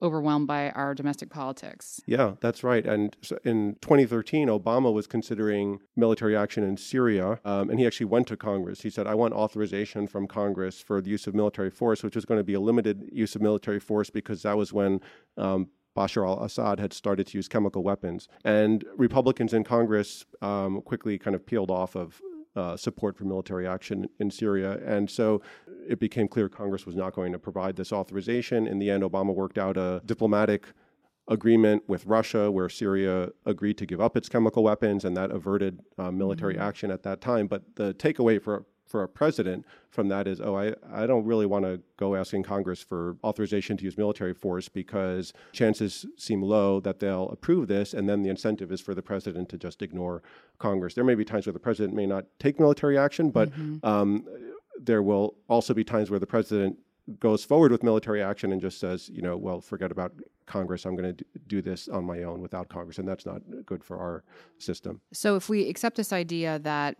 overwhelmed 0.00 0.46
by 0.46 0.70
our 0.70 0.94
domestic 0.94 1.30
politics. 1.30 2.00
Yeah, 2.06 2.34
that's 2.40 2.62
right. 2.62 2.86
And 2.86 3.16
in 3.44 3.76
2013, 3.80 4.48
Obama 4.48 4.92
was 4.92 5.06
considering 5.06 5.80
military 5.96 6.36
action 6.36 6.62
in 6.62 6.76
Syria, 6.76 7.40
um, 7.44 7.70
and 7.70 7.78
he 7.78 7.86
actually 7.86 8.06
went 8.06 8.26
to 8.28 8.36
Congress. 8.36 8.82
He 8.82 8.90
said, 8.90 9.06
I 9.06 9.14
want 9.14 9.34
authorization 9.34 10.06
from 10.06 10.26
Congress 10.26 10.80
for 10.80 11.00
the 11.00 11.10
use 11.10 11.26
of 11.26 11.34
military 11.34 11.70
force, 11.70 12.02
which 12.02 12.14
was 12.14 12.24
going 12.24 12.38
to 12.38 12.44
be 12.44 12.54
a 12.54 12.60
limited 12.60 13.08
use 13.12 13.34
of 13.34 13.42
military 13.42 13.80
force 13.80 14.10
because 14.10 14.42
that 14.42 14.56
was 14.56 14.72
when 14.72 15.00
um, 15.36 15.68
Bashar 15.96 16.26
al 16.26 16.44
Assad 16.44 16.78
had 16.78 16.92
started 16.92 17.26
to 17.28 17.38
use 17.38 17.48
chemical 17.48 17.82
weapons. 17.82 18.28
And 18.44 18.84
Republicans 18.96 19.52
in 19.52 19.64
Congress 19.64 20.24
um, 20.40 20.80
quickly 20.82 21.18
kind 21.18 21.34
of 21.34 21.44
peeled 21.44 21.70
off 21.70 21.96
of 21.96 22.20
uh, 22.54 22.76
support 22.76 23.16
for 23.16 23.24
military 23.24 23.66
action 23.66 24.08
in 24.18 24.30
Syria. 24.30 24.78
And 24.84 25.10
so 25.10 25.42
it 25.88 25.98
became 25.98 26.28
clear 26.28 26.48
Congress 26.48 26.86
was 26.86 26.94
not 26.94 27.14
going 27.14 27.32
to 27.32 27.38
provide 27.38 27.76
this 27.76 27.92
authorization. 27.92 28.66
In 28.66 28.78
the 28.78 28.90
end, 28.90 29.02
Obama 29.02 29.34
worked 29.34 29.58
out 29.58 29.76
a 29.76 30.02
diplomatic 30.04 30.66
agreement 31.28 31.82
with 31.88 32.06
Russia 32.06 32.50
where 32.50 32.68
Syria 32.68 33.30
agreed 33.44 33.78
to 33.78 33.86
give 33.86 34.00
up 34.00 34.16
its 34.16 34.28
chemical 34.28 34.62
weapons, 34.62 35.04
and 35.04 35.16
that 35.16 35.30
averted 35.30 35.80
uh, 35.98 36.10
military 36.10 36.54
mm-hmm. 36.54 36.62
action 36.62 36.90
at 36.90 37.02
that 37.02 37.20
time. 37.20 37.46
But 37.46 37.62
the 37.76 37.94
takeaway 37.94 38.42
for 38.42 38.64
for 38.88 39.02
a 39.02 39.08
president 39.08 39.66
from 39.90 40.08
that 40.08 40.26
is, 40.26 40.40
oh, 40.40 40.56
I, 40.56 40.72
I 40.90 41.06
don't 41.06 41.26
really 41.26 41.44
want 41.44 41.66
to 41.66 41.80
go 41.98 42.16
asking 42.16 42.42
Congress 42.44 42.82
for 42.82 43.16
authorization 43.22 43.76
to 43.76 43.84
use 43.84 43.98
military 43.98 44.32
force 44.32 44.68
because 44.68 45.34
chances 45.52 46.06
seem 46.16 46.42
low 46.42 46.80
that 46.80 46.98
they'll 46.98 47.28
approve 47.28 47.68
this, 47.68 47.92
and 47.92 48.08
then 48.08 48.22
the 48.22 48.30
incentive 48.30 48.72
is 48.72 48.80
for 48.80 48.94
the 48.94 49.02
president 49.02 49.50
to 49.50 49.58
just 49.58 49.82
ignore 49.82 50.22
Congress. 50.58 50.94
There 50.94 51.04
may 51.04 51.14
be 51.14 51.24
times 51.24 51.46
where 51.46 51.52
the 51.52 51.58
president 51.58 51.94
may 51.94 52.06
not 52.06 52.24
take 52.38 52.58
military 52.58 52.96
action, 52.96 53.30
but 53.30 53.50
mm-hmm. 53.50 53.86
um, 53.86 54.24
there 54.80 55.02
will 55.02 55.36
also 55.48 55.74
be 55.74 55.84
times 55.84 56.10
where 56.10 56.20
the 56.20 56.26
president 56.26 56.78
goes 57.20 57.44
forward 57.44 57.72
with 57.72 57.82
military 57.82 58.22
action 58.22 58.52
and 58.52 58.60
just 58.60 58.78
says, 58.78 59.08
you 59.08 59.22
know, 59.22 59.36
well, 59.36 59.60
forget 59.60 59.90
about 59.90 60.12
Congress. 60.46 60.84
I'm 60.84 60.96
going 60.96 61.16
to 61.16 61.24
do 61.46 61.62
this 61.62 61.88
on 61.88 62.04
my 62.04 62.22
own 62.22 62.40
without 62.40 62.68
Congress, 62.68 62.98
and 62.98 63.08
that's 63.08 63.24
not 63.24 63.40
good 63.64 63.82
for 63.82 63.98
our 63.98 64.24
system. 64.58 65.00
So, 65.12 65.36
if 65.36 65.48
we 65.48 65.68
accept 65.68 65.96
this 65.96 66.12
idea 66.12 66.58
that 66.60 66.96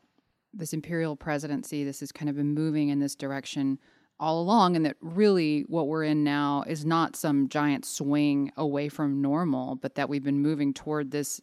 this 0.55 0.73
imperial 0.73 1.17
presidency, 1.17 1.85
this 1.85 2.01
has 2.01 2.13
kind 2.13 2.29
of 2.29 2.37
been 2.37 2.55
moving 2.55 2.89
in 2.89 3.01
this 3.01 3.15
direction 3.15 3.79
all 4.21 4.41
along, 4.41 4.77
and 4.77 4.85
that 4.85 4.97
really 5.01 5.65
what 5.69 5.87
we're 5.89 6.05
in 6.05 6.25
now 6.25 6.65
is 6.67 6.85
not 6.85 7.15
some 7.15 7.49
giant 7.49 7.85
swing 7.85 8.51
away 8.57 8.89
from 8.89 9.23
normal, 9.23 9.77
but 9.77 9.95
that 9.95 10.09
we've 10.09 10.25
been 10.25 10.41
moving 10.41 10.73
toward 10.73 11.11
this, 11.11 11.41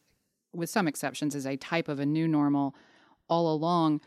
with 0.53 0.69
some 0.69 0.87
exceptions, 0.87 1.35
as 1.35 1.45
a 1.45 1.55
type 1.55 1.87
of 1.87 1.99
a 1.99 2.05
new 2.05 2.27
normal 2.27 2.75
all 3.29 3.53
along. 3.53 4.01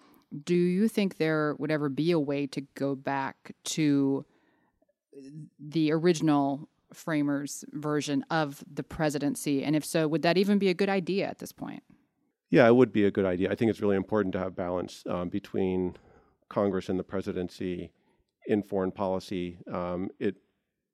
Do 0.45 0.55
you 0.55 0.89
think 0.89 1.17
there 1.17 1.55
would 1.59 1.71
ever 1.71 1.89
be 1.89 2.11
a 2.13 2.19
way 2.19 2.47
to 2.49 2.61
go 2.75 2.95
back 2.95 3.55
to 3.65 4.25
the 5.59 5.93
original 5.93 6.69
framers' 6.93 7.65
version 7.73 8.25
of 8.31 8.63
the 8.73 8.83
presidency? 8.83 9.65
And 9.65 9.75
if 9.75 9.85
so, 9.85 10.07
would 10.09 10.23
that 10.23 10.39
even 10.39 10.59
be 10.59 10.69
a 10.69 10.75
good 10.75 10.89
idea 10.89 11.27
at 11.27 11.39
this 11.39 11.53
point? 11.53 11.83
Yeah, 12.51 12.67
it 12.67 12.75
would 12.75 12.93
be 12.93 13.05
a 13.05 13.11
good 13.11 13.27
idea. 13.27 13.51
I 13.51 13.55
think 13.55 13.71
it's 13.71 13.81
really 13.81 13.97
important 13.97 14.33
to 14.33 14.39
have 14.39 14.57
balance 14.57 15.03
um, 15.07 15.29
between 15.29 15.97
Congress 16.49 16.89
and 16.89 16.99
the 16.99 17.05
presidency 17.05 17.91
in 18.47 18.63
foreign 18.63 18.91
policy. 18.91 19.59
Um, 19.71 20.09
it 20.19 20.37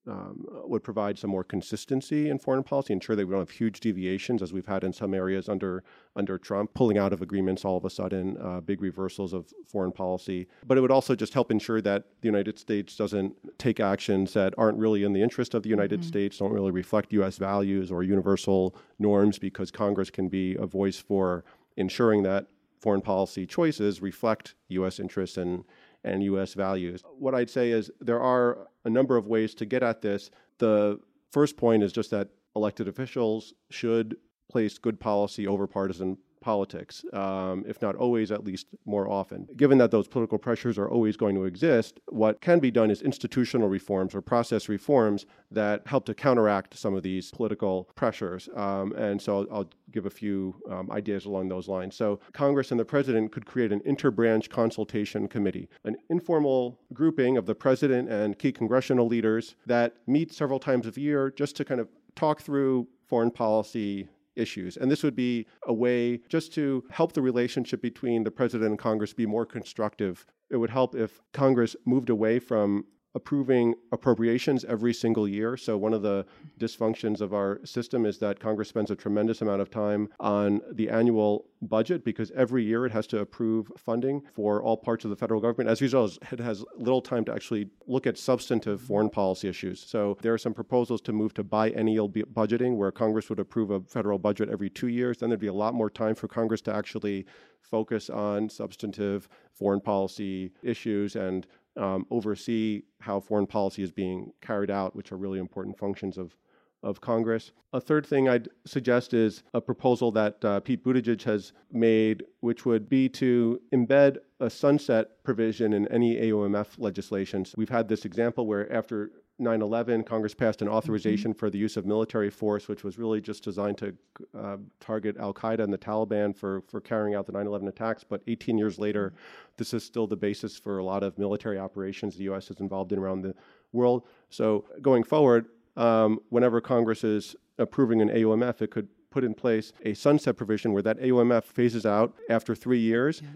um, 0.07 0.47
would 0.65 0.83
provide 0.83 1.19
some 1.19 1.31
more 1.31 1.45
consistency 1.45 2.29
in 2.29 2.39
foreign 2.39 2.63
policy, 2.63 2.93
ensure 2.93 3.17
that 3.17 3.27
we 3.27 3.33
don't 3.33 3.41
have 3.41 3.51
huge 3.51 3.81
deviations 3.81 4.43
as 4.43 4.53
we've 4.53 4.67
had 4.67 4.85
in 4.85 4.93
some 4.93 5.15
areas 5.15 5.49
under 5.49 5.83
under 6.17 6.39
Trump, 6.39 6.75
pulling 6.75 6.99
out 6.99 7.13
of 7.13 7.23
agreements 7.23 7.65
all 7.65 7.77
of 7.77 7.85
a 7.85 7.91
sudden, 7.91 8.37
uh, 8.41 8.61
big 8.61 8.83
reversals 8.83 9.33
of 9.33 9.53
foreign 9.67 9.93
policy. 9.93 10.47
But 10.67 10.79
it 10.79 10.81
would 10.81 10.91
also 10.91 11.15
just 11.15 11.35
help 11.35 11.51
ensure 11.51 11.81
that 11.81 12.05
the 12.21 12.29
United 12.29 12.59
States 12.59 12.97
doesn't 12.97 13.35
take 13.59 13.81
actions 13.81 14.33
that 14.35 14.55
aren't 14.59 14.79
really 14.79 15.05
in 15.05 15.13
the 15.13 15.23
interest 15.23 15.55
of 15.55 15.63
the 15.63 15.71
United 15.71 16.01
mm-hmm. 16.01 16.09
States, 16.09 16.39
don't 16.39 16.53
really 16.53 16.71
reflect 16.71 17.13
U.S. 17.15 17.39
values 17.39 17.91
or 17.91 18.03
universal 18.03 18.77
norms, 18.99 19.39
because 19.39 19.71
Congress 19.71 20.11
can 20.11 20.29
be 20.29 20.55
a 20.57 20.67
voice 20.67 20.99
for 20.99 21.45
ensuring 21.77 22.23
that 22.23 22.47
foreign 22.81 23.01
policy 23.01 23.47
choices 23.47 24.03
reflect 24.03 24.55
U.S. 24.69 25.01
interests 25.01 25.39
and 25.39 25.65
and 26.05 26.23
U.S. 26.25 26.53
values. 26.53 27.03
What 27.19 27.35
I'd 27.35 27.49
say 27.49 27.71
is 27.71 27.91
there 28.01 28.21
are 28.21 28.69
a 28.85 28.91
number 28.91 29.17
of 29.17 29.27
ways 29.27 29.55
to 29.57 29.65
get 29.65 29.83
at 29.83 30.03
this. 30.03 30.31
The 30.59 30.99
first 31.33 31.57
point 31.57 31.83
is 31.83 31.93
just 31.93 32.11
that 32.11 32.29
elected 32.57 32.89
officials 32.89 33.55
should 33.71 34.17
place 34.51 34.79
good 34.79 35.01
policy 35.01 35.47
over 35.47 35.67
partisan 35.67 36.19
politics, 36.45 37.05
um, 37.15 37.65
if 37.67 37.81
not 37.81 37.97
always, 37.97 38.31
at 38.31 38.45
least 38.45 38.67
more 38.85 39.09
often. 39.11 39.49
Given 39.57 39.79
that 39.79 39.91
those 39.91 40.07
political 40.07 40.37
pressures 40.37 40.77
are 40.77 40.89
always 40.89 41.17
going 41.17 41.35
to 41.37 41.45
exist, 41.45 42.01
what 42.09 42.43
can 42.43 42.59
be 42.59 42.71
done 42.71 42.91
is 42.91 43.01
institutional 43.01 43.69
reforms 43.69 44.15
or 44.15 44.21
process 44.21 44.69
reforms 44.69 45.25
that 45.51 45.87
help 45.87 46.05
to 46.05 46.15
counteract 46.15 46.77
some 46.77 46.95
of 46.95 47.03
these 47.03 47.31
political 47.31 47.89
pressures. 47.95 48.49
Um, 48.55 48.93
and 48.93 49.21
so 49.21 49.49
I'll, 49.51 49.71
give 49.95 50.07
a 50.07 50.11
few 50.11 50.57
um, 50.69 50.91
ideas 50.91 51.25
along 51.25 51.49
those 51.49 51.69
lines. 51.69 51.95
So 51.95 52.19
Congress 52.33 52.73
and 52.73 52.81
the 52.81 52.85
president 52.85 53.31
could 53.31 53.47
create 53.47 53.71
an 53.71 53.79
interbranch 53.81 54.51
consultation 54.51 55.29
committee, 55.29 55.69
an 55.85 55.97
informal 56.11 56.81
grouping 56.93 57.37
of 57.37 57.47
the 57.47 57.55
president 57.55 58.09
and 58.09 58.37
key 58.37 58.51
congressional 58.51 59.07
leaders 59.07 59.55
that 59.67 59.95
meet 60.09 60.33
several 60.33 60.59
times 60.59 60.85
a 60.89 61.01
year 61.01 61.31
just 61.31 61.55
to 61.57 61.65
kind 61.65 61.81
of 61.81 61.87
talk 62.17 62.43
through 62.43 62.89
foreign 63.07 63.31
policy 63.31 64.09
issues. 64.37 64.77
And 64.77 64.91
this 64.91 65.03
would 65.03 65.17
be 65.17 65.47
a 65.67 65.73
way 65.73 66.21
just 66.29 66.53
to 66.55 66.85
help 66.91 67.13
the 67.13 67.23
relationship 67.23 67.81
between 67.83 68.25
the 68.25 68.31
president 68.31 68.71
and 68.71 68.79
Congress 68.79 69.13
be 69.13 69.27
more 69.27 69.47
constructive. 69.47 70.27
It 70.51 70.57
would 70.57 70.71
help 70.71 70.95
if 70.95 71.21
Congress 71.33 71.77
moved 71.85 72.11
away 72.11 72.39
from 72.39 72.85
approving 73.15 73.75
appropriations 73.93 74.65
every 74.65 74.93
single 74.93 75.29
year. 75.29 75.57
So, 75.57 75.77
one 75.77 75.95
of 75.95 76.03
the 76.03 76.27
dysfunctions 76.59 77.21
of 77.21 77.33
our 77.33 77.61
system 77.65 78.07
is 78.07 78.19
that 78.19 78.41
Congress 78.41 78.69
spends 78.69 78.91
a 78.91 78.97
tremendous 78.97 79.41
amount 79.41 79.63
of 79.63 79.71
time 79.71 80.09
on 80.19 80.61
the 80.73 80.89
annual 80.91 81.47
budget 81.63 82.05
because 82.05 82.31
every 82.33 82.65
year 82.65 82.85
it 82.87 82.93
has 82.93 83.07
to 83.07 83.21
approve 83.21 83.71
funding 83.79 84.23
for 84.35 84.63
all 84.63 84.77
parts 84.77 85.05
of 85.05 85.11
the 85.11 85.17
federal 85.17 85.41
government. 85.41 85.71
As 85.71 85.81
a 85.81 85.85
result, 85.85 86.19
it 86.31 86.41
has 86.41 86.65
little 86.77 87.01
time 87.01 87.25
to 87.27 87.33
actually 87.33 87.69
look 87.87 88.07
at 88.07 88.19
substantive 88.19 88.81
foreign 88.81 89.09
policy 89.09 89.49
issues. 89.49 89.81
So, 89.81 90.19
there 90.23 90.35
are 90.35 90.39
some 90.39 90.55
proposals 90.55 91.01
to 91.03 91.13
move 91.13 91.35
to 91.35 91.45
biennial 91.45 92.09
budgeting 92.09 92.77
where 92.77 92.91
Congress 92.91 93.29
would 93.29 93.39
approve 93.39 93.71
a 93.71 93.81
federal 93.81 94.19
budget 94.19 94.49
every 94.49 94.71
two 94.71 94.89
years. 94.89 95.19
Then 95.19 95.31
there'd 95.31 95.41
be 95.41 95.47
a 95.47 95.53
lot 95.53 95.75
more 95.75 95.91
time 95.91 96.15
for 96.15 96.29
Congress 96.29 96.61
to 96.63 96.75
actually 96.75 97.27
focus 97.61 98.11
on 98.11 98.49
substantive 98.49 99.29
foreign 99.53 99.81
policy 99.81 100.53
issues 100.63 101.17
and 101.17 101.47
um, 101.77 102.07
oversee 102.11 102.83
how 103.01 103.21
foreign 103.21 103.47
policy 103.47 103.83
is 103.83 103.91
being 103.91 104.33
carried 104.41 104.71
out, 104.71 104.95
which 104.95 105.13
are 105.13 105.17
really 105.17 105.39
important 105.39 105.79
functions 105.79 106.19
of, 106.19 106.37
of 106.83 107.01
Congress. 107.01 107.53
A 107.73 107.81
third 107.81 108.07
thing 108.07 108.29
I'd 108.29 108.49
suggest 108.65 109.15
is 109.15 109.43
a 109.53 109.61
proposal 109.61 110.13
that 110.13 110.45
uh, 110.45 110.61
Pete 110.61 110.85
Buttigieg 110.85 111.23
has 111.23 111.53
made, 111.73 112.25
which 112.41 112.65
would 112.65 112.89
be 112.89 113.09
to 113.11 113.61
embed 113.73 114.19
a 114.41 114.49
sunset 114.49 115.23
provision 115.25 115.73
in 115.73 115.89
any 115.89 116.17
AUMF 116.17 116.79
legislation. 116.79 117.45
So 117.45 117.55
We've 117.57 117.69
had 117.69 117.89
this 117.89 118.05
example 118.05 118.47
where 118.47 118.73
after 118.73 119.11
9 119.39 119.63
11, 119.63 120.05
Congress 120.05 120.35
passed 120.35 120.63
an 120.63 120.69
authorization 120.69 121.33
mm-hmm. 121.33 121.39
for 121.39 121.51
the 121.51 121.59
use 121.59 121.77
of 121.77 121.85
military 121.85 122.31
force, 122.31 122.69
which 122.69 122.85
was 122.85 122.99
really 122.99 123.21
just 123.21 123.43
designed 123.43 123.77
to 123.79 123.95
uh, 124.39 124.57
target 124.79 125.17
Al 125.19 125.35
Qaeda 125.35 125.61
and 125.61 125.73
the 125.73 125.79
Taliban 125.79 126.37
for, 126.37 126.63
for 126.69 126.81
carrying 126.81 127.17
out 127.17 127.27
the 127.27 127.33
9 127.33 127.47
11 127.47 127.67
attacks. 127.69 128.05
But 128.05 128.23
18 128.27 128.57
years 128.57 128.79
later, 128.79 129.09
mm-hmm. 129.09 129.53
this 129.57 129.75
is 129.75 129.83
still 129.83 130.07
the 130.07 130.17
basis 130.17 130.57
for 130.57 130.79
a 130.79 130.85
lot 130.85 131.03
of 131.03 131.19
military 131.19 131.59
operations 131.59 132.17
the 132.17 132.25
U.S. 132.25 132.51
is 132.51 132.61
involved 132.61 132.93
in 132.93 132.99
around 132.99 133.23
the 133.23 133.35
world. 133.73 134.07
So 134.31 134.65
going 134.81 135.03
forward, 135.03 135.47
um, 135.77 136.21
whenever 136.29 136.61
Congress 136.61 137.03
is 137.03 137.35
approving 137.59 138.01
an 138.01 138.11
AUMF, 138.11 138.63
it 138.63 138.71
could 138.71 138.89
put 139.11 139.25
in 139.25 139.35
place 139.35 139.73
a 139.85 139.95
sunset 139.95 140.37
provision 140.37 140.73
where 140.73 140.83
that 140.83 140.99
AUMF 141.01 141.45
phases 141.45 141.87
out 141.87 142.15
after 142.29 142.55
three 142.55 142.81
years. 142.81 143.23
Yeah. 143.23 143.29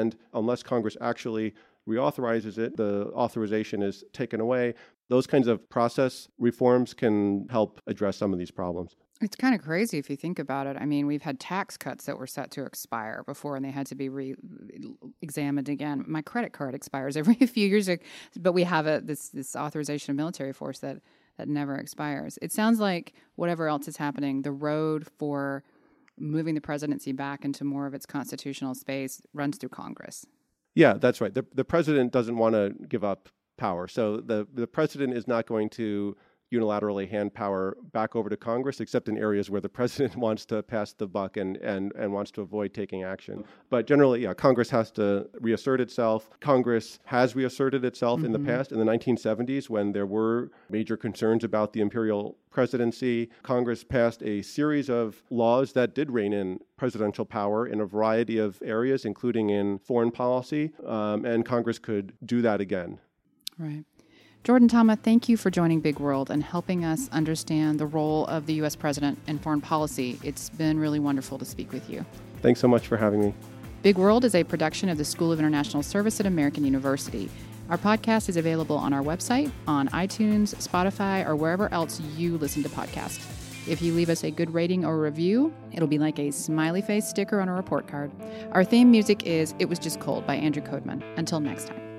And 0.00 0.16
unless 0.34 0.62
Congress 0.62 0.96
actually 1.00 1.54
reauthorizes 1.88 2.58
it, 2.58 2.76
the 2.76 3.10
authorization 3.14 3.82
is 3.82 4.04
taken 4.12 4.40
away. 4.40 4.74
Those 5.12 5.26
kinds 5.26 5.46
of 5.46 5.68
process 5.68 6.26
reforms 6.38 6.94
can 6.94 7.46
help 7.50 7.82
address 7.86 8.16
some 8.16 8.32
of 8.32 8.38
these 8.38 8.50
problems. 8.50 8.96
It's 9.20 9.36
kind 9.36 9.54
of 9.54 9.60
crazy 9.60 9.98
if 9.98 10.08
you 10.08 10.16
think 10.16 10.38
about 10.38 10.66
it. 10.66 10.78
I 10.80 10.86
mean, 10.86 11.06
we've 11.06 11.20
had 11.20 11.38
tax 11.38 11.76
cuts 11.76 12.06
that 12.06 12.16
were 12.16 12.26
set 12.26 12.50
to 12.52 12.64
expire 12.64 13.22
before 13.26 13.54
and 13.54 13.62
they 13.62 13.70
had 13.70 13.86
to 13.88 13.94
be 13.94 14.08
re 14.08 14.34
examined 15.20 15.68
again. 15.68 16.02
My 16.08 16.22
credit 16.22 16.54
card 16.54 16.74
expires 16.74 17.18
every 17.18 17.34
few 17.46 17.68
years, 17.68 17.90
but 18.40 18.52
we 18.52 18.62
have 18.62 18.86
a, 18.86 19.02
this, 19.04 19.28
this 19.28 19.54
authorization 19.54 20.12
of 20.12 20.16
military 20.16 20.54
force 20.54 20.78
that, 20.78 21.02
that 21.36 21.46
never 21.46 21.76
expires. 21.76 22.38
It 22.40 22.50
sounds 22.50 22.80
like 22.80 23.12
whatever 23.34 23.68
else 23.68 23.88
is 23.88 23.98
happening, 23.98 24.40
the 24.40 24.50
road 24.50 25.06
for 25.18 25.62
moving 26.18 26.54
the 26.54 26.62
presidency 26.62 27.12
back 27.12 27.44
into 27.44 27.64
more 27.64 27.86
of 27.86 27.92
its 27.92 28.06
constitutional 28.06 28.74
space 28.74 29.20
runs 29.34 29.58
through 29.58 29.68
Congress. 29.68 30.24
Yeah, 30.74 30.94
that's 30.94 31.20
right. 31.20 31.34
The, 31.34 31.44
the 31.52 31.66
president 31.66 32.14
doesn't 32.14 32.38
want 32.38 32.54
to 32.54 32.74
give 32.88 33.04
up 33.04 33.28
power. 33.56 33.88
So 33.88 34.18
the, 34.18 34.46
the 34.52 34.66
president 34.66 35.14
is 35.14 35.28
not 35.28 35.46
going 35.46 35.70
to 35.70 36.16
unilaterally 36.52 37.08
hand 37.08 37.32
power 37.32 37.76
back 37.92 38.14
over 38.14 38.28
to 38.28 38.36
Congress, 38.36 38.80
except 38.80 39.08
in 39.08 39.16
areas 39.16 39.50
where 39.50 39.60
the 39.60 39.68
president 39.82 40.16
wants 40.16 40.44
to 40.46 40.62
pass 40.62 40.92
the 40.92 41.06
buck 41.06 41.36
and, 41.36 41.56
and, 41.58 41.92
and 41.96 42.12
wants 42.12 42.30
to 42.32 42.42
avoid 42.42 42.74
taking 42.74 43.02
action. 43.02 43.44
But 43.70 43.86
generally, 43.86 44.22
yeah, 44.22 44.34
Congress 44.34 44.70
has 44.70 44.90
to 44.92 45.28
reassert 45.40 45.80
itself. 45.80 46.28
Congress 46.40 46.98
has 47.04 47.34
reasserted 47.34 47.84
itself 47.84 48.18
mm-hmm. 48.18 48.26
in 48.26 48.32
the 48.32 48.38
mm-hmm. 48.38 48.48
past. 48.48 48.72
In 48.72 48.78
the 48.78 48.84
1970s, 48.84 49.68
when 49.68 49.92
there 49.92 50.06
were 50.06 50.50
major 50.70 50.96
concerns 50.96 51.42
about 51.42 51.72
the 51.72 51.80
imperial 51.80 52.36
presidency, 52.50 53.30
Congress 53.42 53.82
passed 53.82 54.22
a 54.22 54.42
series 54.42 54.90
of 54.90 55.22
laws 55.30 55.72
that 55.72 55.94
did 55.94 56.10
rein 56.10 56.34
in 56.34 56.58
presidential 56.76 57.24
power 57.24 57.66
in 57.66 57.80
a 57.80 57.86
variety 57.86 58.38
of 58.38 58.60
areas, 58.62 59.04
including 59.04 59.48
in 59.50 59.78
foreign 59.78 60.10
policy, 60.10 60.72
um, 60.86 61.24
and 61.24 61.46
Congress 61.46 61.78
could 61.78 62.12
do 62.26 62.42
that 62.42 62.60
again. 62.60 62.98
Right. 63.62 63.84
Jordan 64.42 64.66
Tama, 64.66 64.96
thank 64.96 65.28
you 65.28 65.36
for 65.36 65.48
joining 65.48 65.78
Big 65.78 66.00
World 66.00 66.28
and 66.28 66.42
helping 66.42 66.84
us 66.84 67.08
understand 67.12 67.78
the 67.78 67.86
role 67.86 68.26
of 68.26 68.46
the 68.46 68.54
U.S. 68.54 68.74
president 68.74 69.20
in 69.28 69.38
foreign 69.38 69.60
policy. 69.60 70.18
It's 70.24 70.50
been 70.50 70.80
really 70.80 70.98
wonderful 70.98 71.38
to 71.38 71.44
speak 71.44 71.72
with 71.72 71.88
you. 71.88 72.04
Thanks 72.40 72.58
so 72.58 72.66
much 72.66 72.88
for 72.88 72.96
having 72.96 73.20
me. 73.20 73.34
Big 73.82 73.96
World 73.96 74.24
is 74.24 74.34
a 74.34 74.42
production 74.42 74.88
of 74.88 74.98
the 74.98 75.04
School 75.04 75.30
of 75.30 75.38
International 75.38 75.80
Service 75.80 76.18
at 76.18 76.26
American 76.26 76.64
University. 76.64 77.30
Our 77.68 77.78
podcast 77.78 78.28
is 78.28 78.36
available 78.36 78.76
on 78.76 78.92
our 78.92 79.02
website, 79.02 79.52
on 79.68 79.88
iTunes, 79.90 80.56
Spotify, 80.56 81.24
or 81.24 81.36
wherever 81.36 81.72
else 81.72 82.00
you 82.16 82.36
listen 82.38 82.64
to 82.64 82.68
podcasts. 82.68 83.24
If 83.68 83.80
you 83.80 83.94
leave 83.94 84.10
us 84.10 84.24
a 84.24 84.32
good 84.32 84.52
rating 84.52 84.84
or 84.84 84.98
review, 84.98 85.54
it'll 85.70 85.86
be 85.86 86.00
like 86.00 86.18
a 86.18 86.32
smiley 86.32 86.82
face 86.82 87.08
sticker 87.08 87.40
on 87.40 87.48
a 87.48 87.52
report 87.52 87.86
card. 87.86 88.10
Our 88.50 88.64
theme 88.64 88.90
music 88.90 89.24
is 89.24 89.54
It 89.60 89.66
Was 89.66 89.78
Just 89.78 90.00
Cold 90.00 90.26
by 90.26 90.34
Andrew 90.34 90.64
Codeman. 90.64 91.00
Until 91.16 91.38
next 91.38 91.68
time. 91.68 91.91